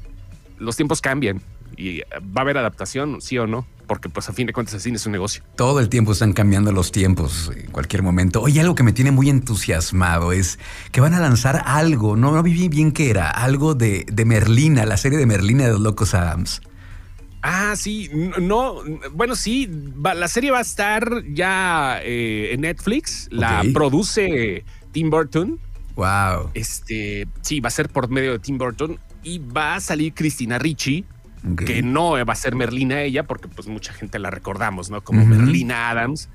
los 0.59 0.77
tiempos 0.77 1.01
cambian 1.01 1.43
y 1.77 2.01
va 2.01 2.39
a 2.39 2.41
haber 2.41 2.59
adaptación, 2.59 3.21
sí 3.21 3.39
o 3.39 3.47
no, 3.47 3.67
porque 3.87 4.09
pues 4.09 4.29
a 4.29 4.33
fin 4.33 4.47
de 4.47 4.53
cuentas 4.53 4.75
el 4.75 4.81
cine 4.81 4.97
es 4.97 5.07
un 5.07 5.13
negocio. 5.13 5.43
Todo 5.57 5.79
el 5.81 5.89
tiempo 5.89 6.13
están 6.13 6.33
cambiando 6.33 6.73
los 6.73 6.91
tiempos 6.91 7.53
en 7.57 7.71
cualquier 7.71 8.03
momento. 8.03 8.43
Oye, 8.43 8.61
algo 8.61 8.75
que 8.75 8.83
me 8.83 8.93
tiene 8.93 9.13
muy 9.13 9.31
entusiasmado 9.31 10.33
es 10.33 10.59
que 10.91 11.01
van 11.01 11.15
a 11.15 11.21
lanzar 11.21 11.63
algo, 11.65 12.17
no, 12.17 12.33
no 12.33 12.43
vi 12.43 12.69
bien 12.69 12.93
qué 12.93 13.11
era, 13.11 13.31
algo 13.31 13.75
de, 13.75 14.05
de 14.13 14.25
Merlina, 14.25 14.85
la 14.87 14.97
serie 14.97 15.19
de 15.19 15.27
Merlina 15.27 15.65
de 15.65 15.73
los 15.73 15.81
Locos 15.81 16.15
Adams. 16.15 16.63
Ah, 17.43 17.75
sí, 17.77 18.11
no, 18.41 18.83
bueno, 19.13 19.37
sí, 19.37 19.71
la 20.03 20.27
serie 20.27 20.51
va 20.51 20.59
a 20.59 20.63
estar 20.63 21.23
ya 21.29 22.01
eh, 22.03 22.53
en 22.53 22.63
Netflix, 22.63 23.29
la 23.31 23.63
produce 23.73 24.65
Tim 24.91 25.09
Burton. 25.11 25.61
Wow. 25.95 26.51
Este, 26.55 27.29
sí, 27.43 27.61
va 27.61 27.69
a 27.69 27.71
ser 27.71 27.89
por 27.89 28.09
medio 28.09 28.33
de 28.33 28.39
Tim 28.41 28.59
Burton 28.59 28.99
y 29.29 29.39
va 29.39 29.75
a 29.75 29.81
salir 29.81 30.15
Cristina 30.15 30.59
Ricci, 30.59 31.05
que 31.67 31.83
no 31.83 32.13
va 32.13 32.33
a 32.33 32.37
ser 32.37 32.55
Merlina 32.55 33.03
ella, 33.03 33.25
porque 33.25 33.47
pues 33.47 33.69
mucha 33.69 33.93
gente 33.93 34.19
la 34.19 34.31
recordamos, 34.31 34.91
¿no? 34.91 35.03
Como 35.03 35.25
Merlina 35.27 35.91
Adams, 35.91 36.29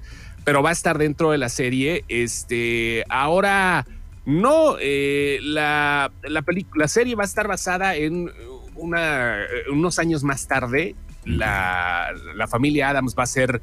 pero 0.44 0.62
va 0.62 0.70
a 0.70 0.74
estar 0.74 0.98
dentro 0.98 1.32
de 1.32 1.40
la 1.40 1.50
serie. 1.50 2.06
Este, 2.08 3.04
ahora 3.10 3.86
no, 4.26 4.76
eh, 4.80 5.40
la, 5.42 6.12
la, 6.24 6.46
la 6.76 6.88
serie 6.88 7.16
va 7.16 7.24
a 7.24 7.26
estar 7.26 7.48
basada 7.48 7.96
en 7.96 8.30
una, 8.76 9.40
unos 9.72 9.98
años 9.98 10.24
más 10.24 10.48
tarde. 10.48 10.96
La, 11.26 12.12
la 12.36 12.48
familia 12.48 12.90
Adams 12.90 13.16
va 13.18 13.24
a 13.24 13.28
ser 13.28 13.62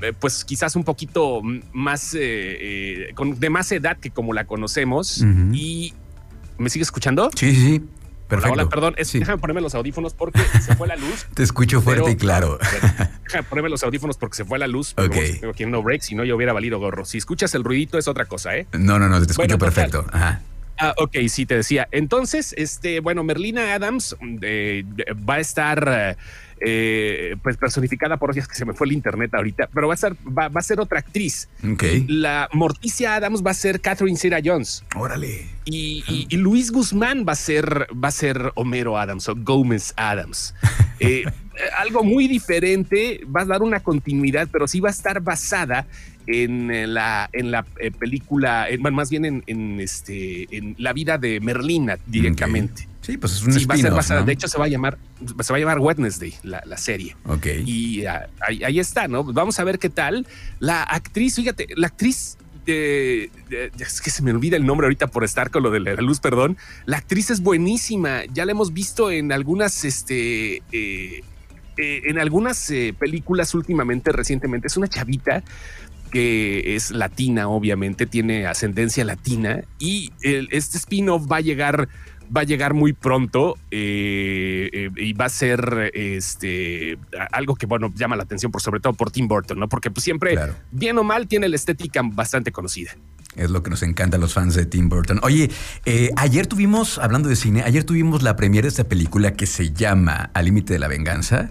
eh, 0.00 0.12
pues 0.18 0.44
quizás 0.44 0.74
un 0.74 0.84
poquito 0.84 1.42
más 1.72 2.16
eh, 2.18 3.10
con, 3.14 3.38
de 3.38 3.50
más 3.50 3.70
edad 3.72 3.98
que 3.98 4.10
como 4.10 4.32
la 4.32 4.44
conocemos 4.46 5.24
y 5.52 5.92
¿me 6.56 6.70
sigue 6.70 6.84
escuchando? 6.84 7.30
Sí, 7.34 7.54
sí. 7.54 7.82
Perfecto. 8.28 8.54
Hola, 8.54 8.68
perdón, 8.68 8.94
déjame 8.96 9.38
ponerme 9.38 9.60
los 9.60 9.74
audífonos 9.74 10.14
porque 10.14 10.40
se 10.60 10.74
fue 10.74 10.88
la 10.88 10.96
luz. 10.96 11.26
Te 11.34 11.42
escucho 11.42 11.80
fuerte 11.82 12.12
y 12.12 12.16
claro. 12.16 12.58
Déjame 13.24 13.42
ponerme 13.44 13.70
los 13.70 13.82
audífonos 13.82 14.16
porque 14.16 14.36
se 14.36 14.44
fue 14.44 14.58
la 14.58 14.66
luz. 14.66 14.94
Pero 14.94 15.10
tengo 15.10 15.50
aquí 15.50 15.66
no 15.66 15.82
break, 15.82 16.02
si 16.02 16.14
no 16.14 16.24
yo 16.24 16.36
hubiera 16.36 16.52
valido 16.52 16.78
gorro. 16.78 17.04
Si 17.04 17.18
escuchas 17.18 17.54
el 17.54 17.64
ruidito 17.64 17.98
es 17.98 18.08
otra 18.08 18.24
cosa, 18.24 18.56
¿eh? 18.56 18.66
No, 18.72 18.98
no, 18.98 19.08
no, 19.08 19.24
te 19.24 19.32
escucho 19.32 19.58
perfecto. 19.58 20.06
Ajá. 20.10 20.40
Ah, 20.78 20.94
ok, 20.96 21.16
sí, 21.28 21.46
te 21.46 21.56
decía. 21.56 21.88
Entonces, 21.92 22.52
este, 22.56 23.00
bueno, 23.00 23.22
Merlina 23.22 23.74
Adams 23.74 24.16
eh, 24.42 24.84
va 25.28 25.34
a 25.34 25.40
estar 25.40 26.16
eh, 26.60 27.36
pues 27.42 27.56
personificada 27.56 28.16
por 28.16 28.36
es 28.38 28.48
que 28.48 28.54
se 28.54 28.64
me 28.64 28.72
fue 28.72 28.86
el 28.86 28.92
internet 28.92 29.34
ahorita, 29.34 29.68
pero 29.72 29.88
va 29.88 29.94
a 29.94 29.96
ser, 29.96 30.14
va, 30.26 30.50
a 30.52 30.62
ser 30.62 30.80
otra 30.80 30.98
actriz. 30.98 31.48
La 32.08 32.48
Morticia 32.52 33.14
Adams 33.14 33.42
va 33.44 33.52
a 33.52 33.54
ser 33.54 33.80
Catherine 33.80 34.16
Zeta 34.16 34.38
Jones. 34.44 34.84
Órale. 34.96 35.46
Y, 35.64 36.26
Luis 36.36 36.70
Guzmán 36.70 37.24
va 37.26 37.32
a 37.32 37.36
ser, 37.36 37.86
va 37.92 38.08
a 38.08 38.12
ser 38.12 38.52
Homero 38.54 38.98
Adams 38.98 39.28
o 39.28 39.34
Gómez 39.36 39.92
Adams. 39.96 40.54
Eh, 41.00 41.24
algo 41.76 42.04
muy 42.04 42.28
diferente, 42.28 43.20
va 43.24 43.42
a 43.42 43.44
dar 43.44 43.62
una 43.62 43.80
continuidad, 43.80 44.48
pero 44.50 44.68
sí 44.68 44.78
va 44.78 44.88
a 44.88 44.92
estar 44.92 45.20
basada 45.20 45.86
en 46.26 46.94
la, 46.94 47.28
en 47.32 47.50
la 47.50 47.66
eh, 47.80 47.90
película, 47.90 48.68
más 48.92 49.10
bien 49.10 49.42
en, 49.44 49.80
este, 49.80 50.56
en 50.56 50.76
la 50.78 50.92
vida 50.92 51.18
de 51.18 51.40
Merlina 51.40 51.98
directamente. 52.06 52.88
Sí, 53.04 53.18
pues 53.18 53.34
es 53.34 53.42
un 53.42 53.52
sí, 53.52 53.66
va 53.66 53.74
a 53.74 53.78
ser 53.78 53.92
basada, 53.92 54.22
De 54.22 54.32
hecho, 54.32 54.48
se 54.48 54.56
va 54.56 54.64
a 54.64 54.68
llamar, 54.68 54.96
se 55.40 55.52
va 55.52 55.58
a 55.58 55.60
llamar 55.60 55.78
Wednesday, 55.78 56.32
la, 56.42 56.76
serie. 56.78 57.14
Ok. 57.26 57.48
Y 57.66 58.06
ah, 58.06 58.30
ahí, 58.40 58.80
está, 58.80 59.08
¿no? 59.08 59.24
Vamos 59.24 59.60
a 59.60 59.64
ver 59.64 59.78
qué 59.78 59.90
tal. 59.90 60.26
La 60.58 60.82
actriz, 60.82 61.34
fíjate, 61.34 61.66
la 61.76 61.88
actriz 61.88 62.38
de, 62.64 63.30
es 63.78 64.00
que 64.00 64.08
se 64.08 64.22
me 64.22 64.30
olvida 64.30 64.56
el 64.56 64.64
nombre 64.64 64.86
ahorita 64.86 65.08
por 65.08 65.22
estar 65.22 65.50
con 65.50 65.62
lo 65.64 65.70
de 65.70 65.80
la 65.80 65.92
luz, 65.96 66.18
perdón. 66.18 66.56
La 66.86 66.96
actriz 66.96 67.30
es 67.30 67.42
buenísima. 67.42 68.22
Ya 68.32 68.46
la 68.46 68.52
hemos 68.52 68.72
visto 68.72 69.10
en 69.10 69.32
algunas, 69.32 69.84
este, 69.84 70.62
eh, 70.72 71.22
eh, 71.76 72.02
en 72.06 72.18
algunas 72.18 72.70
eh, 72.70 72.94
películas 72.98 73.54
últimamente, 73.54 74.12
recientemente. 74.12 74.68
Es 74.68 74.78
una 74.78 74.88
chavita 74.88 75.44
que 76.10 76.74
es 76.74 76.90
latina, 76.90 77.48
obviamente, 77.48 78.06
tiene 78.06 78.46
ascendencia 78.46 79.04
latina 79.04 79.64
y 79.78 80.12
este 80.22 80.78
spin-off 80.78 81.30
va 81.30 81.38
a 81.38 81.40
llegar 81.40 81.88
va 82.34 82.42
a 82.42 82.44
llegar 82.44 82.74
muy 82.74 82.92
pronto 82.92 83.56
eh, 83.70 84.70
eh, 84.72 84.90
y 84.96 85.12
va 85.12 85.26
a 85.26 85.28
ser 85.28 85.90
este 85.94 86.98
algo 87.32 87.56
que 87.56 87.66
bueno 87.66 87.92
llama 87.94 88.16
la 88.16 88.22
atención 88.22 88.50
por 88.52 88.62
sobre 88.62 88.80
todo 88.80 88.92
por 88.92 89.10
Tim 89.10 89.28
Burton, 89.28 89.58
¿no? 89.58 89.68
Porque 89.68 89.90
pues 89.90 90.04
siempre 90.04 90.36
bien 90.70 90.98
o 90.98 91.04
mal 91.04 91.28
tiene 91.28 91.48
la 91.48 91.56
estética 91.56 92.02
bastante 92.04 92.52
conocida. 92.52 92.92
Es 93.36 93.50
lo 93.50 93.62
que 93.62 93.70
nos 93.70 93.82
encanta 93.82 94.16
a 94.16 94.20
los 94.20 94.32
fans 94.32 94.54
de 94.54 94.64
Tim 94.64 94.88
Burton. 94.88 95.20
Oye, 95.22 95.50
eh, 95.84 96.10
ayer 96.16 96.46
tuvimos, 96.46 96.98
hablando 96.98 97.28
de 97.28 97.36
cine, 97.36 97.62
ayer 97.62 97.84
tuvimos 97.84 98.22
la 98.22 98.36
premiere 98.36 98.66
de 98.66 98.68
esta 98.68 98.84
película 98.84 99.32
que 99.32 99.46
se 99.46 99.72
llama 99.72 100.30
Al 100.34 100.44
límite 100.44 100.72
de 100.72 100.78
la 100.78 100.88
venganza, 100.88 101.50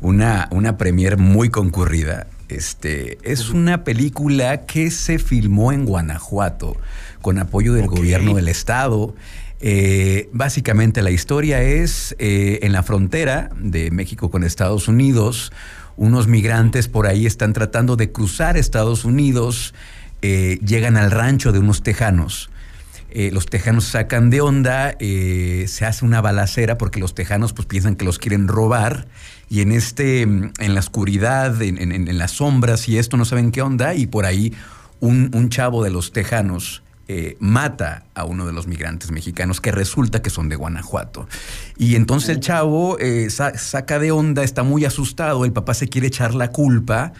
una, 0.00 0.48
una 0.50 0.76
premier 0.76 1.18
muy 1.18 1.50
concurrida. 1.50 2.26
Este, 2.48 3.18
es 3.22 3.50
una 3.50 3.84
película 3.84 4.66
que 4.66 4.90
se 4.90 5.20
filmó 5.20 5.70
en 5.70 5.84
Guanajuato 5.84 6.76
con 7.22 7.38
apoyo 7.38 7.74
del 7.74 7.86
gobierno 7.86 8.34
del 8.34 8.48
estado. 8.48 9.14
Eh, 9.62 10.30
básicamente 10.32 11.02
la 11.02 11.10
historia 11.10 11.62
es 11.62 12.16
eh, 12.18 12.60
en 12.62 12.72
la 12.72 12.82
frontera 12.82 13.50
de 13.58 13.90
México 13.90 14.30
con 14.30 14.42
Estados 14.42 14.88
Unidos, 14.88 15.52
unos 15.96 16.28
migrantes 16.28 16.88
por 16.88 17.06
ahí 17.06 17.26
están 17.26 17.52
tratando 17.52 17.96
de 17.96 18.10
cruzar 18.10 18.56
Estados 18.56 19.04
Unidos, 19.04 19.74
eh, 20.22 20.58
llegan 20.64 20.96
al 20.96 21.10
rancho 21.10 21.52
de 21.52 21.58
unos 21.58 21.82
tejanos. 21.82 22.50
los 23.12 23.46
tejanos 23.46 23.84
sacan 23.84 24.30
de 24.30 24.40
onda, 24.40 24.96
se 25.00 25.84
hace 25.84 26.04
una 26.04 26.20
balacera 26.20 26.78
porque 26.78 27.00
los 27.00 27.12
tejanos 27.12 27.52
pues 27.52 27.66
piensan 27.66 27.96
que 27.96 28.04
los 28.04 28.20
quieren 28.20 28.46
robar 28.46 29.08
y 29.48 29.62
en 29.62 29.72
este, 29.72 30.22
en 30.22 30.74
la 30.74 30.78
oscuridad, 30.78 31.60
en, 31.60 32.18
las 32.18 32.30
sombras 32.30 32.88
y 32.88 32.98
esto 32.98 33.16
no 33.16 33.24
saben 33.24 33.50
qué 33.50 33.62
onda 33.62 33.94
y 33.94 34.06
por 34.06 34.26
ahí 34.26 34.54
un, 35.00 35.30
un 35.34 35.48
chavo 35.48 35.82
de 35.82 35.90
los 35.90 36.12
tejanos 36.12 36.82
eh, 37.12 37.36
mata 37.40 38.04
a 38.14 38.22
uno 38.22 38.46
de 38.46 38.52
los 38.52 38.68
migrantes 38.68 39.10
mexicanos 39.10 39.60
que 39.60 39.72
resulta 39.72 40.22
que 40.22 40.30
son 40.30 40.48
de 40.48 40.54
Guanajuato. 40.54 41.26
Y 41.76 41.96
entonces 41.96 42.28
el 42.28 42.38
chavo 42.38 43.00
eh, 43.00 43.28
saca 43.30 43.98
de 43.98 44.12
onda, 44.12 44.44
está 44.44 44.62
muy 44.62 44.84
asustado, 44.84 45.44
el 45.44 45.52
papá 45.52 45.74
se 45.74 45.88
quiere 45.88 46.06
echar 46.06 46.36
la 46.36 46.52
culpa. 46.52 47.12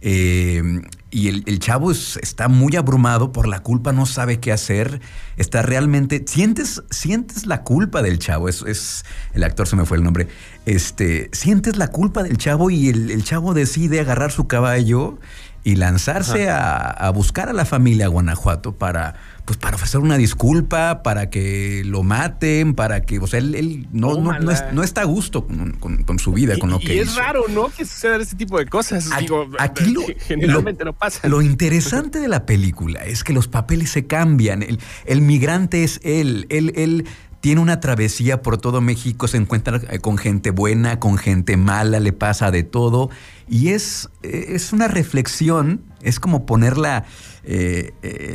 Eh, 0.00 0.80
y 1.12 1.28
el, 1.28 1.58
chavo 1.60 1.92
está 1.92 2.48
muy 2.48 2.74
abrumado 2.74 3.30
por 3.30 3.46
la 3.46 3.60
culpa, 3.60 3.92
no 3.92 4.04
sabe 4.04 4.40
qué 4.40 4.50
hacer, 4.50 5.00
está 5.36 5.62
realmente, 5.62 6.24
sientes, 6.26 6.82
sientes 6.90 7.46
la 7.46 7.62
culpa 7.62 8.02
del 8.02 8.18
chavo, 8.18 8.48
es, 8.48 8.62
es 8.62 9.04
el 9.32 9.44
actor 9.44 9.68
se 9.68 9.76
me 9.76 9.86
fue 9.86 9.96
el 9.96 10.02
nombre, 10.02 10.26
este, 10.66 11.30
sientes 11.32 11.76
la 11.76 11.88
culpa 11.88 12.24
del 12.24 12.36
chavo 12.36 12.68
y 12.68 12.88
el, 12.88 13.12
el 13.12 13.22
chavo 13.22 13.54
decide 13.54 14.00
agarrar 14.00 14.32
su 14.32 14.48
caballo 14.48 15.18
y 15.66 15.74
lanzarse 15.74 16.48
a, 16.48 17.10
buscar 17.12 17.48
a 17.48 17.52
la 17.52 17.64
familia 17.64 18.06
Guanajuato 18.06 18.76
para, 18.76 19.16
pues 19.44 19.58
para 19.58 19.74
ofrecer 19.74 20.00
una 20.00 20.16
disculpa, 20.16 21.02
para 21.02 21.28
que 21.28 21.82
lo 21.84 22.04
maten, 22.04 22.72
para 22.72 23.00
que, 23.00 23.18
o 23.18 23.26
sea, 23.26 23.40
él, 23.40 23.88
no, 23.90 24.14
no, 24.14 24.82
está 24.84 25.00
a 25.00 25.04
gusto 25.04 25.44
con, 25.48 26.18
su 26.20 26.32
vida, 26.32 26.56
con 26.60 26.70
lo 26.70 26.78
que 26.78 26.94
y 26.94 26.98
es 27.00 27.16
raro, 27.16 27.46
¿no? 27.48 27.68
Que 27.70 27.84
sucedan 27.84 28.20
este 28.20 28.36
tipo 28.36 28.60
de 28.60 28.66
cosas. 28.66 29.10
aquí 29.58 29.90
lo, 29.90 30.02
generalmente 30.20 30.84
no 30.84 30.92
pasa. 30.92 31.26
Lo 31.26 31.42
interesante 31.42 32.20
de 32.20 32.28
la 32.28 32.46
película 32.46 33.00
es 33.00 33.24
que 33.24 33.32
los 33.32 33.48
papeles 33.48 33.90
se 33.90 34.06
cambian. 34.06 34.62
El, 34.62 34.78
el 35.04 35.20
migrante 35.20 35.82
es 35.82 35.98
él, 36.04 36.46
él, 36.48 36.74
él 36.76 37.06
tiene 37.46 37.60
una 37.60 37.78
travesía 37.78 38.42
por 38.42 38.58
todo 38.58 38.80
México, 38.80 39.28
se 39.28 39.36
encuentra 39.36 39.80
eh, 39.90 39.98
con 39.98 40.18
gente 40.18 40.50
buena, 40.50 40.98
con 40.98 41.16
gente 41.16 41.56
mala, 41.56 42.00
le 42.00 42.12
pasa 42.12 42.50
de 42.50 42.64
todo. 42.64 43.10
Y 43.48 43.68
es, 43.68 44.08
eh, 44.22 44.46
es 44.50 44.72
una 44.72 44.88
reflexión, 44.88 45.82
es 46.02 46.18
como 46.18 46.46
poner 46.46 46.76
la, 46.78 47.04
eh, 47.44 47.92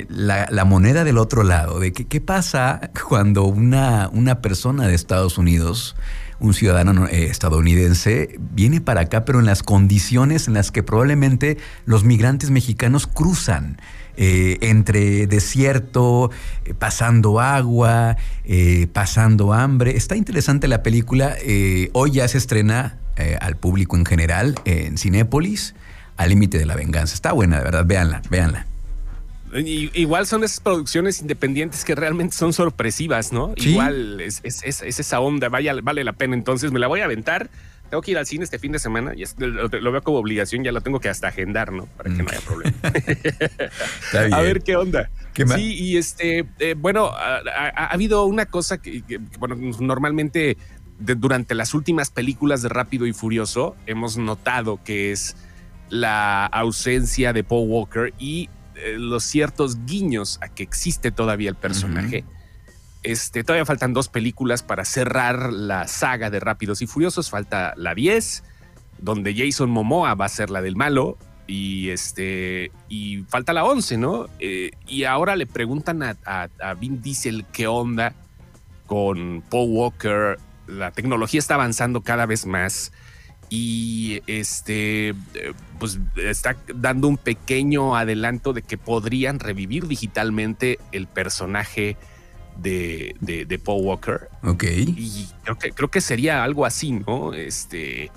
la, 0.10 0.66
moneda 0.66 1.04
del 1.04 1.18
otro 1.18 1.44
lado, 1.44 1.80
de 1.80 1.92
que, 1.92 2.06
qué 2.06 2.22
pasa 2.22 2.92
cuando 3.10 3.44
una, 3.44 4.10
una 4.14 4.42
persona 4.42 4.88
de 4.88 4.96
Estados 4.96 5.38
Unidos, 5.38 5.96
un 6.40 6.54
ciudadano 6.54 7.08
estadounidense, 7.08 8.40
viene 8.40 8.82
para 8.82 9.02
acá, 9.02 9.26
pero 9.26 9.40
en 9.40 9.46
las 9.46 9.64
condiciones 9.64 10.48
en 10.48 10.56
las 10.56 10.72
que 10.72 10.82
probablemente 10.82 11.58
los 11.86 12.04
migrantes 12.04 12.50
mexicanos 12.50 13.06
cruzan. 13.06 13.78
Eh, 14.18 14.58
entre 14.62 15.26
desierto, 15.26 16.32
eh, 16.66 16.74
pasando 16.74 17.40
agua, 17.40 18.18
eh, 18.44 18.88
pasando 18.92 19.54
hambre. 19.54 19.96
Está 19.96 20.16
interesante 20.16 20.68
la 20.68 20.84
película. 20.84 21.36
hoy 21.94 22.12
ya 22.12 22.28
se 22.28 22.38
estrena 22.38 23.00
al 23.40 23.58
público 23.58 23.96
en 23.98 24.06
general 24.06 24.56
en 24.66 24.98
Cinépolis, 24.98 25.76
Al 26.18 26.30
Límite 26.30 26.58
de 26.58 26.66
la 26.66 26.76
Venganza. 26.76 27.14
Está 27.14 27.32
buena, 27.34 27.58
de 27.60 27.64
verdad. 27.64 27.86
Véanla, 27.86 28.22
véanla. 28.30 28.68
Igual 29.54 30.28
son 30.28 30.44
esas 30.44 30.62
producciones 30.62 31.20
independientes 31.22 31.84
que 31.84 31.94
realmente 31.94 32.36
son 32.36 32.54
sorpresivas, 32.54 33.34
¿no? 33.34 33.54
Igual 33.58 34.22
es, 34.22 34.42
esa 34.44 35.20
onda, 35.20 35.50
vaya, 35.50 35.76
vale 35.84 36.04
la 36.04 36.14
pena. 36.14 36.36
Entonces 36.36 36.72
me 36.72 36.80
la 36.80 36.88
voy 36.88 37.02
a 37.02 37.06
aventar 37.06 37.50
tengo 37.92 38.02
que 38.02 38.12
ir 38.12 38.18
al 38.18 38.26
cine 38.26 38.46
este 38.46 38.58
fin 38.58 38.72
de 38.72 38.80
semana 38.80 39.12
y 39.14 39.26
lo, 39.38 39.92
veo 39.92 40.02
como 40.02 40.18
obligación, 40.18 40.64
ya 40.64 40.72
lo 40.72 40.80
tengo 40.80 41.02
que 41.02 41.10
hasta 41.10 41.28
agendar, 41.28 41.74
¿no? 41.74 41.88
Para 41.88 42.10
que 42.10 42.24
no 42.24 42.30
haya 42.30 42.40
problema. 42.40 42.78
a 44.38 44.42
ver 44.42 44.62
qué 44.62 44.78
onda. 44.78 45.10
sí, 45.54 45.74
y 45.74 45.98
este, 45.98 46.46
eh, 46.60 46.74
bueno, 46.78 47.12
ha, 47.14 47.88
habido 47.88 48.26
una 48.28 48.46
cosa 48.46 48.78
que, 48.82 49.04
bueno, 49.40 49.58
normalmente 49.82 50.56
durante 51.02 51.56
las 51.56 51.74
últimas 51.74 52.10
películas 52.10 52.62
de 52.62 52.70
Rápido 52.70 53.06
y 53.06 53.14
Furioso 53.14 53.76
hemos 53.86 54.18
notado 54.18 54.80
que 54.84 55.12
es 55.12 55.36
la 55.90 56.46
ausencia 56.46 57.34
de 57.34 57.44
Paul 57.44 57.68
Walker 57.70 58.14
y 58.18 58.50
eh, 58.76 58.96
los 58.98 59.24
ciertos 59.24 59.86
guiños 59.86 60.40
a 60.42 60.48
que 60.48 60.64
existe 60.64 61.12
todavía 61.12 61.50
el 61.50 61.56
personaje. 61.56 62.24
Este, 63.04 63.44
todavía 63.44 63.66
faltan 63.66 63.94
dos 63.94 64.10
películas 64.10 64.64
para 64.64 64.86
cerrar 64.86 65.52
la 65.52 65.88
saga 65.88 66.30
de 66.30 66.40
Rápidos 66.40 66.82
y 66.82 66.88
Furiosos. 66.88 67.30
Falta 67.30 67.74
la 67.76 67.96
10, 67.96 68.44
donde 69.00 69.36
Jason 69.36 69.70
Momoa 69.70 70.14
va 70.16 70.26
a 70.26 70.30
ser 70.30 70.50
la 70.50 70.62
del 70.62 70.76
malo. 70.76 71.18
Y 71.48 71.90
este. 71.90 72.72
Y 72.88 73.24
falta 73.28 73.54
la 73.54 73.66
11, 73.66 73.98
¿no? 73.98 74.28
Eh, 74.40 74.72
y 74.88 75.04
ahora 75.04 75.36
le 75.36 75.48
preguntan 75.48 76.04
a, 76.04 76.16
a, 76.26 76.74
Vin 76.76 77.02
Diesel 77.02 77.46
qué 77.52 77.68
onda 77.68 78.14
con 78.86 79.44
Paul 79.50 79.70
Walker. 79.72 80.40
La 80.68 80.92
tecnología 80.92 81.40
está 81.40 81.56
avanzando 81.56 82.02
cada 82.02 82.26
vez 82.26 82.46
más. 82.46 82.92
Y 83.50 84.22
este. 84.28 85.10
Eh, 85.10 85.16
pues 85.78 86.00
está 86.16 86.56
dando 86.74 87.08
un 87.08 87.18
pequeño 87.18 87.96
adelanto 87.96 88.54
de 88.54 88.62
que 88.62 88.78
podrían 88.78 89.40
revivir 89.40 89.88
digitalmente 89.88 90.80
el 90.92 91.08
personaje 91.08 91.98
de, 92.58 93.16
de, 93.20 93.60
Paul 93.60 93.84
Walker. 93.84 94.30
Ok. 94.44 94.64
Y 94.64 95.28
creo 95.44 95.58
que, 95.58 95.72
creo 95.72 95.92
que 95.92 96.00
sería 96.00 96.44
algo 96.44 96.66
así, 96.66 96.92
¿no? 96.92 97.34
Este. 97.34 98.12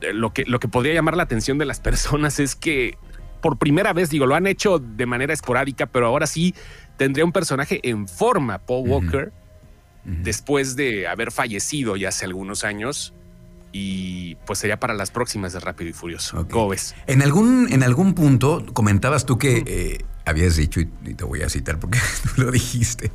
Lo 0.00 0.32
que, 0.32 0.44
lo 0.46 0.60
que 0.60 0.68
podría 0.68 0.94
llamar 0.94 1.16
la 1.16 1.22
atención 1.24 1.58
de 1.58 1.64
las 1.64 1.80
personas 1.80 2.38
es 2.38 2.54
que 2.54 2.96
por 3.40 3.58
primera 3.58 3.92
vez, 3.92 4.10
digo, 4.10 4.26
lo 4.26 4.34
han 4.34 4.46
hecho 4.46 4.78
de 4.78 5.06
manera 5.06 5.32
esporádica, 5.32 5.86
pero 5.86 6.06
ahora 6.06 6.26
sí 6.26 6.54
tendría 6.96 7.24
un 7.24 7.32
personaje 7.32 7.80
en 7.88 8.08
forma, 8.08 8.58
Paul 8.58 8.88
Walker, 8.88 9.32
después 10.06 10.76
de 10.76 11.06
haber 11.08 11.32
fallecido 11.32 11.96
ya 11.96 12.08
hace 12.08 12.24
algunos 12.24 12.64
años. 12.64 13.12
Y 13.72 14.36
pues 14.46 14.60
sería 14.60 14.80
para 14.80 14.94
las 14.94 15.10
próximas 15.10 15.52
de 15.52 15.60
Rápido 15.60 15.90
y 15.90 15.92
Furioso. 15.92 16.46
¿Cómo 16.48 16.68
ves? 16.68 16.94
En 17.06 17.20
algún, 17.20 17.70
en 17.70 17.82
algún 17.82 18.14
punto 18.14 18.64
comentabas 18.72 19.26
tú 19.26 19.36
que 19.36 20.02
habías 20.26 20.56
dicho, 20.56 20.80
y 20.80 20.86
te 21.14 21.24
voy 21.24 21.42
a 21.42 21.48
citar 21.48 21.78
porque 21.78 21.98
tú 22.34 22.42
lo 22.42 22.50
dijiste, 22.50 23.12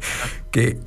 que, 0.50 0.80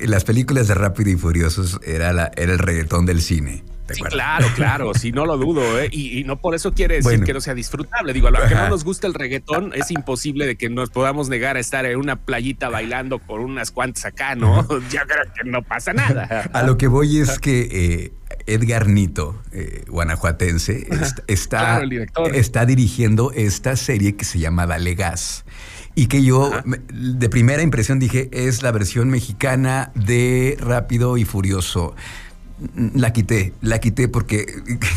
las 0.00 0.24
películas 0.24 0.68
de 0.68 0.74
Rápido 0.74 1.10
y 1.10 1.16
Furiosos 1.16 1.80
era, 1.84 2.12
la, 2.12 2.30
era 2.36 2.52
el 2.52 2.58
reggaetón 2.58 3.06
del 3.06 3.20
cine. 3.20 3.64
Claro, 3.98 4.46
claro, 4.54 4.94
sí, 4.94 5.12
no 5.12 5.26
lo 5.26 5.36
dudo, 5.36 5.80
¿eh? 5.80 5.88
y, 5.90 6.24
no 6.24 6.40
por 6.40 6.54
eso 6.54 6.72
quiere 6.72 6.96
decir 6.96 7.24
que 7.24 7.32
no 7.32 7.40
sea 7.40 7.54
disfrutable. 7.54 8.12
Digo, 8.12 8.28
a 8.28 8.30
lo 8.30 8.46
que 8.46 8.54
no 8.54 8.68
nos 8.68 8.84
gusta 8.84 9.06
el 9.06 9.14
reggaetón, 9.14 9.72
es 9.74 9.90
imposible 9.90 10.46
de 10.46 10.56
que 10.56 10.68
nos 10.68 10.90
podamos 10.90 11.28
negar 11.28 11.56
a 11.56 11.60
estar 11.60 11.84
en 11.86 11.98
una 11.98 12.16
playita 12.16 12.68
bailando 12.68 13.18
con 13.18 13.40
unas 13.40 13.70
cuantas 13.70 14.04
acá, 14.04 14.34
¿no? 14.34 14.62
Yo 14.90 15.00
creo 15.06 15.24
que 15.34 15.48
no 15.48 15.62
pasa 15.62 15.92
nada. 15.92 16.48
A 16.52 16.62
lo 16.62 16.76
que 16.78 16.86
voy 16.86 17.18
es 17.18 17.38
que 17.38 17.68
eh, 17.70 18.12
Edgar 18.46 18.88
Nito, 18.88 19.40
eh, 19.52 19.84
guanajuatense, 19.88 20.86
está, 21.26 21.82
está 22.32 22.66
dirigiendo 22.66 23.32
esta 23.32 23.76
serie 23.76 24.16
que 24.16 24.24
se 24.24 24.38
llama 24.38 24.66
Dale 24.66 24.94
Gas 24.94 25.44
y 25.94 26.06
que 26.06 26.22
yo 26.22 26.50
de 26.92 27.28
primera 27.28 27.62
impresión 27.62 27.98
dije 27.98 28.28
es 28.32 28.62
la 28.62 28.72
versión 28.72 29.10
mexicana 29.10 29.90
de 29.94 30.56
Rápido 30.60 31.16
y 31.16 31.24
Furioso. 31.24 31.94
La 32.94 33.12
quité, 33.12 33.54
la 33.62 33.78
quité 33.78 34.08
porque 34.08 34.46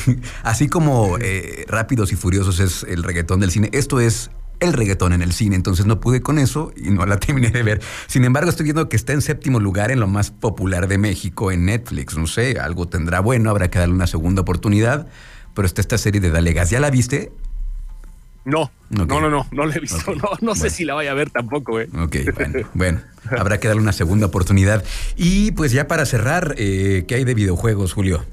así 0.43 0.67
como 0.67 1.17
eh, 1.19 1.65
Rápidos 1.67 2.11
y 2.11 2.15
Furiosos 2.15 2.59
es 2.59 2.83
el 2.83 3.03
reggaetón 3.03 3.39
del 3.39 3.51
cine, 3.51 3.69
esto 3.71 3.99
es 3.99 4.31
el 4.59 4.73
reggaetón 4.73 5.13
en 5.13 5.21
el 5.21 5.33
cine, 5.33 5.55
entonces 5.55 5.85
no 5.85 5.99
pude 5.99 6.21
con 6.21 6.39
eso 6.39 6.73
y 6.75 6.89
no 6.89 7.05
la 7.05 7.17
terminé 7.19 7.49
de 7.49 7.63
ver. 7.63 7.81
Sin 8.07 8.23
embargo, 8.23 8.49
estoy 8.49 8.65
viendo 8.65 8.89
que 8.89 8.95
está 8.95 9.13
en 9.13 9.21
séptimo 9.21 9.59
lugar 9.59 9.91
en 9.91 9.99
lo 9.99 10.07
más 10.07 10.31
popular 10.31 10.87
de 10.87 10.97
México 10.97 11.51
en 11.51 11.65
Netflix. 11.65 12.17
No 12.17 12.27
sé, 12.27 12.59
algo 12.59 12.87
tendrá 12.87 13.19
bueno, 13.19 13.49
habrá 13.49 13.69
que 13.69 13.79
darle 13.79 13.93
una 13.93 14.07
segunda 14.07 14.41
oportunidad, 14.41 15.07
pero 15.53 15.65
está 15.65 15.81
esta 15.81 15.97
serie 15.97 16.21
de 16.21 16.31
Dale 16.31 16.53
Gas. 16.53 16.69
¿Ya 16.69 16.79
la 16.79 16.89
viste? 16.89 17.31
No, 18.45 18.71
no, 18.89 19.05
no, 19.05 19.29
no, 19.29 19.47
no 19.51 19.65
la 19.65 19.75
he 19.75 19.79
visto. 19.79 20.13
No, 20.15 20.29
no 20.41 20.55
sé 20.55 20.69
si 20.69 20.83
la 20.83 20.93
vaya 20.93 21.11
a 21.11 21.13
ver 21.13 21.29
tampoco. 21.29 21.79
¿eh? 21.79 21.89
Ok, 21.97 22.17
bueno, 22.73 23.01
habrá 23.37 23.59
que 23.59 23.67
darle 23.67 23.81
una 23.81 23.93
segunda 23.93 24.27
oportunidad. 24.27 24.83
Y 25.15 25.51
pues 25.51 25.71
ya 25.71 25.87
para 25.87 26.05
cerrar, 26.05 26.55
eh, 26.57 27.05
¿qué 27.07 27.15
hay 27.15 27.23
de 27.23 27.33
videojuegos, 27.33 27.93
Julio? 27.93 28.25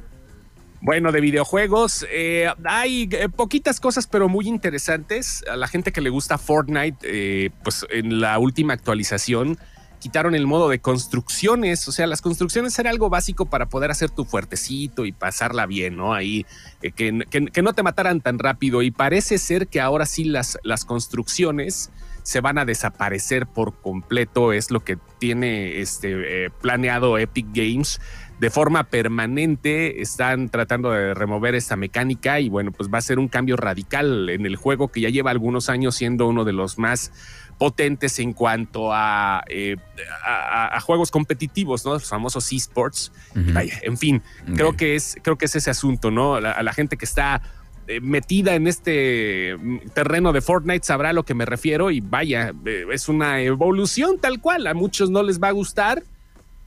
Bueno, 0.83 1.13
de 1.13 1.21
videojuegos, 1.21 2.07
eh, 2.11 2.49
hay 2.65 3.07
eh, 3.13 3.29
poquitas 3.29 3.81
cosas, 3.81 4.07
pero 4.07 4.31
muy 4.31 4.49
interesantes. 4.49 5.45
A 5.51 5.57
la 5.57 5.69
gente 5.69 5.93
que 5.93 6.01
le 6.01 6.09
gusta 6.09 6.39
Fortnite, 6.39 6.99
eh, 7.03 7.51
pues 7.63 7.87
en 7.91 8.21
la 8.21 8.39
última 8.39 8.73
actualización 8.73 9.59
quitaron 10.01 10.35
el 10.35 10.47
modo 10.47 10.69
de 10.69 10.81
construcciones. 10.81 11.87
O 11.87 11.93
sea, 11.93 12.07
las 12.07 12.23
construcciones 12.23 12.77
era 12.79 12.91
algo 12.91 13.09
básico 13.09 13.47
para 13.47 13.69
poder 13.69 13.91
hacer 13.91 14.11
tu 14.11 14.25
fuertecito 14.25 15.07
y 15.07 15.13
pasarla 15.13 15.67
bien, 15.67 15.97
¿no? 15.97 16.13
Ahí, 16.15 16.47
que, 16.81 17.25
que, 17.31 17.63
no 17.63 17.73
te 17.73 17.83
mataran 17.83 18.21
tan 18.21 18.39
rápido. 18.39 18.83
Y 18.83 18.91
parece 18.91 19.39
ser 19.39 19.69
que 19.69 19.81
ahora 19.81 20.07
sí 20.07 20.25
las, 20.25 20.59
las 20.65 20.85
construcciones 20.85 21.91
se 22.23 22.41
van 22.41 22.59
a 22.59 22.65
desaparecer 22.65 23.47
por 23.47 23.81
completo. 23.81 24.53
Es 24.53 24.71
lo 24.71 24.81
que 24.81 24.99
tiene 25.19 25.81
este, 25.81 26.51
planeado 26.61 27.19
Epic 27.19 27.47
Games 27.53 28.01
de 28.41 28.49
forma 28.49 28.85
permanente 28.85 30.01
están 30.01 30.49
tratando 30.49 30.91
de 30.93 31.13
remover 31.13 31.55
esta 31.55 31.77
mecánica 31.77 32.41
y 32.41 32.49
bueno, 32.49 32.73
pues 32.73 32.89
va 32.89 32.97
a 32.97 33.03
ser 33.03 33.19
un 33.19 33.29
cambio 33.29 33.59
radical 33.59 34.31
en 34.31 34.47
el 34.47 34.57
juego 34.57 34.89
que 34.89 35.03
ya 35.03 35.11
lleva 35.11 35.31
algunos 35.31 35.69
años 35.69 35.95
siendo 35.95 36.27
uno 36.27 36.47
de 36.47 36.55
los 36.55 36.79
más 36.79 37.13
potentes 37.61 38.19
en 38.21 38.33
cuanto 38.33 38.91
a, 38.91 39.45
eh, 39.47 39.77
a, 40.25 40.81
juegos 40.81 41.11
competitivos, 41.11 41.85
¿no? 41.85 41.93
Los 41.93 42.09
famosos 42.09 42.51
esports. 42.53 43.13
en 43.35 43.99
fin, 43.99 44.23
creo 44.57 44.79
que 44.79 44.95
es, 44.95 45.19
creo 45.23 45.37
que 45.37 45.45
es 45.45 45.55
ese 45.55 45.69
asunto, 45.69 46.11
¿no? 46.11 46.37
a 46.37 46.63
la 46.63 46.73
gente 46.73 46.97
que 46.97 47.05
está 47.05 47.43
eh, 47.87 48.01
metida 48.01 48.55
en 48.55 48.67
este 48.67 49.59
terreno 49.93 50.33
de 50.33 50.41
Fortnite 50.41 50.87
sabrá 50.87 51.11
a 51.11 51.13
lo 51.13 51.25
que 51.25 51.35
me 51.35 51.45
refiero 51.45 51.91
y 51.91 52.01
vaya, 52.01 52.55
eh, 52.65 52.87
es 52.91 53.11
una 53.11 53.43
evolución 53.43 54.19
tal 54.19 54.41
cual. 54.41 54.67
A 54.67 54.73
muchos 54.73 55.11
no 55.11 55.23
les 55.23 55.39
va 55.39 55.49
a 55.49 55.53
gustar, 55.53 56.03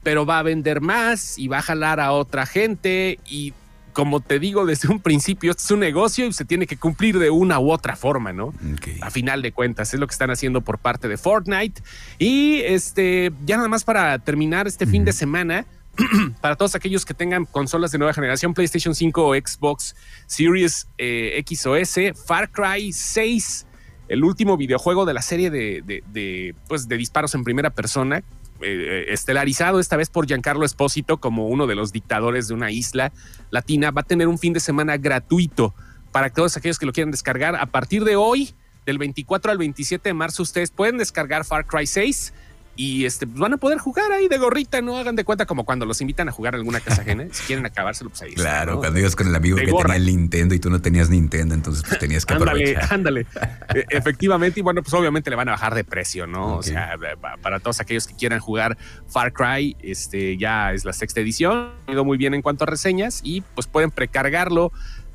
pero 0.04 0.24
va 0.24 0.38
a 0.38 0.42
vender 0.44 0.80
más 0.80 1.40
y 1.40 1.48
va 1.48 1.58
a 1.58 1.62
jalar 1.62 1.98
a 1.98 2.12
otra 2.12 2.46
gente 2.46 3.18
y 3.26 3.52
como 3.94 4.20
te 4.20 4.38
digo 4.38 4.66
desde 4.66 4.88
un 4.88 5.00
principio, 5.00 5.52
esto 5.52 5.62
es 5.62 5.70
un 5.70 5.80
negocio 5.80 6.26
y 6.26 6.32
se 6.34 6.44
tiene 6.44 6.66
que 6.66 6.76
cumplir 6.76 7.18
de 7.18 7.30
una 7.30 7.58
u 7.58 7.70
otra 7.70 7.96
forma, 7.96 8.32
¿no? 8.34 8.52
A 9.00 9.10
final 9.10 9.40
de 9.40 9.52
cuentas, 9.52 9.94
es 9.94 10.00
lo 10.00 10.06
que 10.06 10.12
están 10.12 10.30
haciendo 10.30 10.60
por 10.60 10.78
parte 10.78 11.08
de 11.08 11.16
Fortnite. 11.16 11.80
Y 12.18 12.60
este, 12.62 13.32
ya 13.46 13.56
nada 13.56 13.68
más 13.68 13.84
para 13.84 14.18
terminar 14.18 14.66
este 14.66 14.86
fin 14.86 15.04
de 15.04 15.12
semana, 15.12 15.64
para 16.40 16.56
todos 16.56 16.74
aquellos 16.74 17.04
que 17.04 17.14
tengan 17.14 17.46
consolas 17.46 17.92
de 17.92 17.98
nueva 17.98 18.12
generación, 18.12 18.52
PlayStation 18.52 18.94
5 18.94 19.26
o 19.26 19.34
Xbox 19.34 19.94
Series 20.26 20.88
eh, 20.98 21.34
X 21.38 21.66
o 21.66 21.76
S, 21.76 22.14
Far 22.14 22.50
Cry 22.50 22.92
6, 22.92 23.66
el 24.08 24.24
último 24.24 24.56
videojuego 24.56 25.06
de 25.06 25.14
la 25.14 25.22
serie 25.22 25.50
de, 25.50 26.54
pues, 26.68 26.88
de 26.88 26.96
disparos 26.96 27.34
en 27.34 27.44
primera 27.44 27.70
persona, 27.70 28.22
eh, 28.60 29.06
estelarizado 29.08 29.80
esta 29.80 29.96
vez 29.96 30.10
por 30.10 30.26
Giancarlo 30.26 30.64
Espósito 30.64 31.18
como 31.18 31.48
uno 31.48 31.66
de 31.66 31.74
los 31.74 31.92
dictadores 31.92 32.48
de 32.48 32.54
una 32.54 32.70
isla 32.70 33.12
latina, 33.50 33.90
va 33.90 34.02
a 34.02 34.04
tener 34.04 34.28
un 34.28 34.38
fin 34.38 34.52
de 34.52 34.60
semana 34.60 34.96
gratuito 34.96 35.74
para 36.12 36.30
todos 36.30 36.56
aquellos 36.56 36.78
que 36.78 36.86
lo 36.86 36.92
quieran 36.92 37.10
descargar. 37.10 37.56
A 37.56 37.66
partir 37.66 38.04
de 38.04 38.16
hoy, 38.16 38.54
del 38.86 38.98
24 38.98 39.50
al 39.50 39.58
27 39.58 40.08
de 40.08 40.14
marzo, 40.14 40.42
ustedes 40.42 40.70
pueden 40.70 40.98
descargar 40.98 41.44
Far 41.44 41.66
Cry 41.66 41.86
6 41.86 42.32
y 42.76 43.04
este, 43.04 43.26
pues, 43.26 43.38
van 43.38 43.52
a 43.52 43.56
poder 43.56 43.78
jugar 43.78 44.10
ahí 44.12 44.28
de 44.28 44.38
gorrita, 44.38 44.82
no 44.82 44.96
hagan 44.98 45.16
de 45.16 45.24
cuenta 45.24 45.46
como 45.46 45.64
cuando 45.64 45.86
los 45.86 46.00
invitan 46.00 46.28
a 46.28 46.32
jugar 46.32 46.54
en 46.54 46.60
alguna 46.60 46.80
casa 46.80 47.02
ajena. 47.02 47.26
si 47.30 47.44
quieren 47.44 47.64
acabárselo, 47.66 48.10
pues 48.10 48.22
ahí 48.22 48.34
Claro, 48.34 48.78
cuando 48.78 48.98
ibas 48.98 49.14
con 49.14 49.28
el 49.28 49.34
amigo 49.34 49.56
que 49.56 49.66
tenía 49.66 49.96
el 49.96 50.06
Nintendo 50.06 50.54
y 50.54 50.58
tú 50.58 50.70
no 50.70 50.80
tenías 50.80 51.10
Nintendo, 51.10 51.54
entonces 51.54 51.84
pues 51.86 51.98
tenías 51.98 52.26
que 52.26 52.34
aprovechar. 52.34 52.92
Ándale, 52.92 53.26
e, 53.74 53.84
efectivamente, 53.90 54.60
y 54.60 54.62
bueno, 54.62 54.82
pues 54.82 54.92
obviamente 54.94 55.30
le 55.30 55.36
van 55.36 55.48
a 55.48 55.52
bajar 55.52 55.74
de 55.74 55.84
precio, 55.84 56.26
¿no? 56.26 56.56
O 56.56 56.62
sea, 56.62 56.96
para 57.40 57.60
todos 57.60 57.80
aquellos 57.80 58.06
que 58.06 58.14
quieran 58.14 58.40
jugar 58.40 58.76
Far 59.08 59.32
Cry, 59.32 59.76
este 59.80 60.36
ya 60.36 60.72
es 60.72 60.84
la 60.84 60.92
sexta 60.92 61.20
edición, 61.20 61.70
ha 61.86 61.92
ido 61.92 62.04
muy 62.04 62.18
bien 62.18 62.34
en 62.34 62.42
cuanto 62.42 62.64
a 62.64 62.66
reseñas 62.66 63.20
y 63.22 63.42
pues 63.54 63.66
pueden 63.66 63.90
precargarlo 63.90 64.72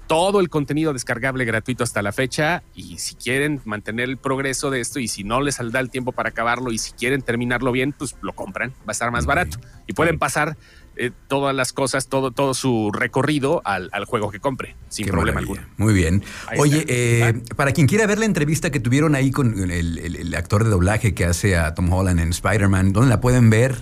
todo 0.09 0.39
el 0.39 0.49
contenido 0.49 0.91
descargable 0.91 1.45
gratuito 1.45 1.83
hasta 1.83 2.01
la 2.01 2.11
fecha 2.11 2.63
y 2.73 2.97
si 2.97 3.13
quieren 3.13 3.61
mantener 3.63 4.09
el 4.09 4.17
progreso 4.17 4.71
de 4.71 4.79
esto 4.79 4.99
y 4.99 5.07
si 5.07 5.23
no 5.23 5.39
les 5.39 5.55
saldrá 5.55 5.81
el 5.81 5.91
tiempo 5.91 6.13
para 6.13 6.29
acabarlo 6.29 6.71
y 6.71 6.79
si 6.79 6.93
quieren 6.93 7.21
terminarlo 7.21 7.71
bien, 7.71 7.93
pues 7.93 8.15
lo 8.23 8.33
compran, 8.33 8.71
va 8.79 8.87
a 8.87 8.91
estar 8.91 9.11
más 9.11 9.27
barato 9.27 9.59
y 9.85 9.93
pueden 9.93 10.17
pasar 10.17 10.57
eh, 10.95 11.11
todas 11.27 11.55
las 11.55 11.73
cosas, 11.73 12.07
todo, 12.07 12.31
todo 12.31 12.55
su 12.55 12.91
recorrido 12.91 13.61
al, 13.63 13.91
juego 14.05 14.31
que 14.31 14.39
compre, 14.39 14.75
sin 14.89 15.05
problema 15.05 15.41
alguno. 15.41 15.61
Muy 15.77 15.93
bien. 15.93 16.23
Oye, 16.57 16.85
eh, 16.87 17.43
para 17.55 17.71
quien 17.71 17.85
quiera 17.85 18.07
ver 18.07 18.17
la 18.17 18.25
entrevista 18.25 18.71
que 18.71 18.79
tuvieron 18.79 19.13
ahí 19.13 19.29
con 19.29 19.69
el, 19.69 20.33
actor 20.35 20.63
de 20.63 20.71
doblaje 20.71 21.13
que 21.13 21.25
hace 21.25 21.55
a 21.55 21.75
Tom 21.75 21.93
Holland 21.93 22.19
en 22.19 22.29
Spider-Man, 22.29 22.93
¿dónde 22.93 23.09
la 23.09 23.21
pueden 23.21 23.51
ver? 23.51 23.77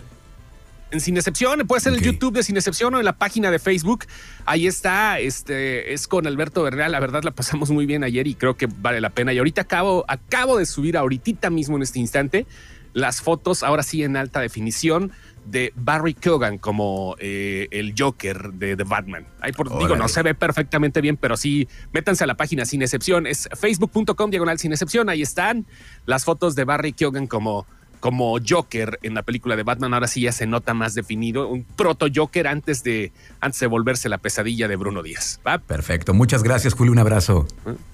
En 0.92 1.02
Sin 1.02 1.18
Excepción, 1.18 1.60
puede 1.68 1.82
ser 1.82 1.94
en 1.94 2.00
el 2.00 2.06
YouTube 2.06 2.34
de 2.34 2.44
Sin 2.44 2.56
Excepción 2.56 2.94
o 2.96 3.00
en 3.00 3.06
la 3.06 3.18
página 3.18 3.52
de 3.52 3.60
Facebook. 3.60 4.06
Ahí 4.46 4.68
está, 4.68 5.20
este 5.20 5.94
es 5.94 6.08
con 6.08 6.28
Alberto 6.28 6.64
Bernal. 6.64 6.92
La 6.92 7.00
verdad 7.00 7.24
la 7.24 7.32
pasamos 7.32 7.70
muy 7.70 7.86
bien 7.86 8.04
ayer 8.04 8.28
y 8.28 8.36
creo 8.36 8.56
que 8.56 8.68
vale 8.68 9.02
la 9.02 9.10
pena. 9.10 9.34
Y 9.34 9.38
ahorita 9.38 9.62
acabo, 9.62 10.06
acabo 10.08 10.58
de 10.58 10.66
subir 10.66 10.98
ahorita 10.98 11.50
mismo 11.50 11.76
en 11.76 11.84
este 11.84 12.00
instante 12.00 12.46
las 12.94 13.22
fotos, 13.22 13.62
ahora 13.62 13.84
sí 13.84 14.04
en 14.04 14.18
alta 14.18 14.40
definición, 14.40 15.12
de 15.46 15.72
Barry 15.76 16.14
Kogan 16.14 16.58
como 16.58 17.16
eh, 17.20 17.68
el 17.72 17.94
Joker 17.98 18.54
de 18.54 18.76
The 18.76 18.84
Batman. 18.84 19.26
Ahí 19.40 19.52
por, 19.52 19.70
digo, 19.78 19.96
no 19.96 20.08
se 20.08 20.22
ve 20.24 20.34
perfectamente 20.36 21.00
bien, 21.00 21.16
pero 21.16 21.38
sí, 21.38 21.68
métanse 21.94 22.24
a 22.24 22.28
la 22.28 22.36
página 22.36 22.66
sin 22.66 22.82
excepción. 22.82 23.28
Es 23.28 23.48
facebook.com 23.54 24.30
diagonal 24.30 24.60
sin 24.60 24.72
excepción. 24.72 25.10
Ahí 25.10 25.22
están 25.22 25.66
las 26.06 26.26
fotos 26.26 26.56
de 26.56 26.64
Barry 26.64 26.92
Kogan 26.94 27.28
como 27.28 27.66
como 28.00 28.38
Joker 28.48 29.00
en 29.02 29.14
la 29.14 29.24
película 29.24 29.56
de 29.56 29.64
Batman, 29.64 29.94
ahora 29.94 30.08
sí 30.08 30.22
ya 30.22 30.32
se 30.32 30.48
nota 30.48 30.74
más 30.74 30.94
definido, 30.94 31.48
un 31.50 31.64
proto 31.64 32.08
Joker 32.14 32.48
antes 32.48 32.84
de, 32.84 33.12
antes 33.40 33.60
de 33.60 33.68
volverse 33.68 34.10
la 34.10 34.18
pesadilla 34.18 34.68
de 34.68 34.76
Bruno 34.76 35.04
Díaz. 35.04 35.40
¿va? 35.46 35.58
Perfecto, 35.58 36.14
muchas 36.14 36.44
gracias 36.44 36.74
Julio, 36.74 36.92
un 36.92 37.00
abrazo. 37.00 37.48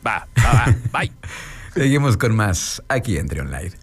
Va, 0.05 0.27
va, 0.37 0.53
va, 0.53 0.75
bye. 0.99 1.11
Seguimos 1.73 2.17
con 2.17 2.35
más 2.35 2.83
aquí 2.87 3.17
en 3.17 3.27
Trion 3.27 3.51
Live. 3.51 3.73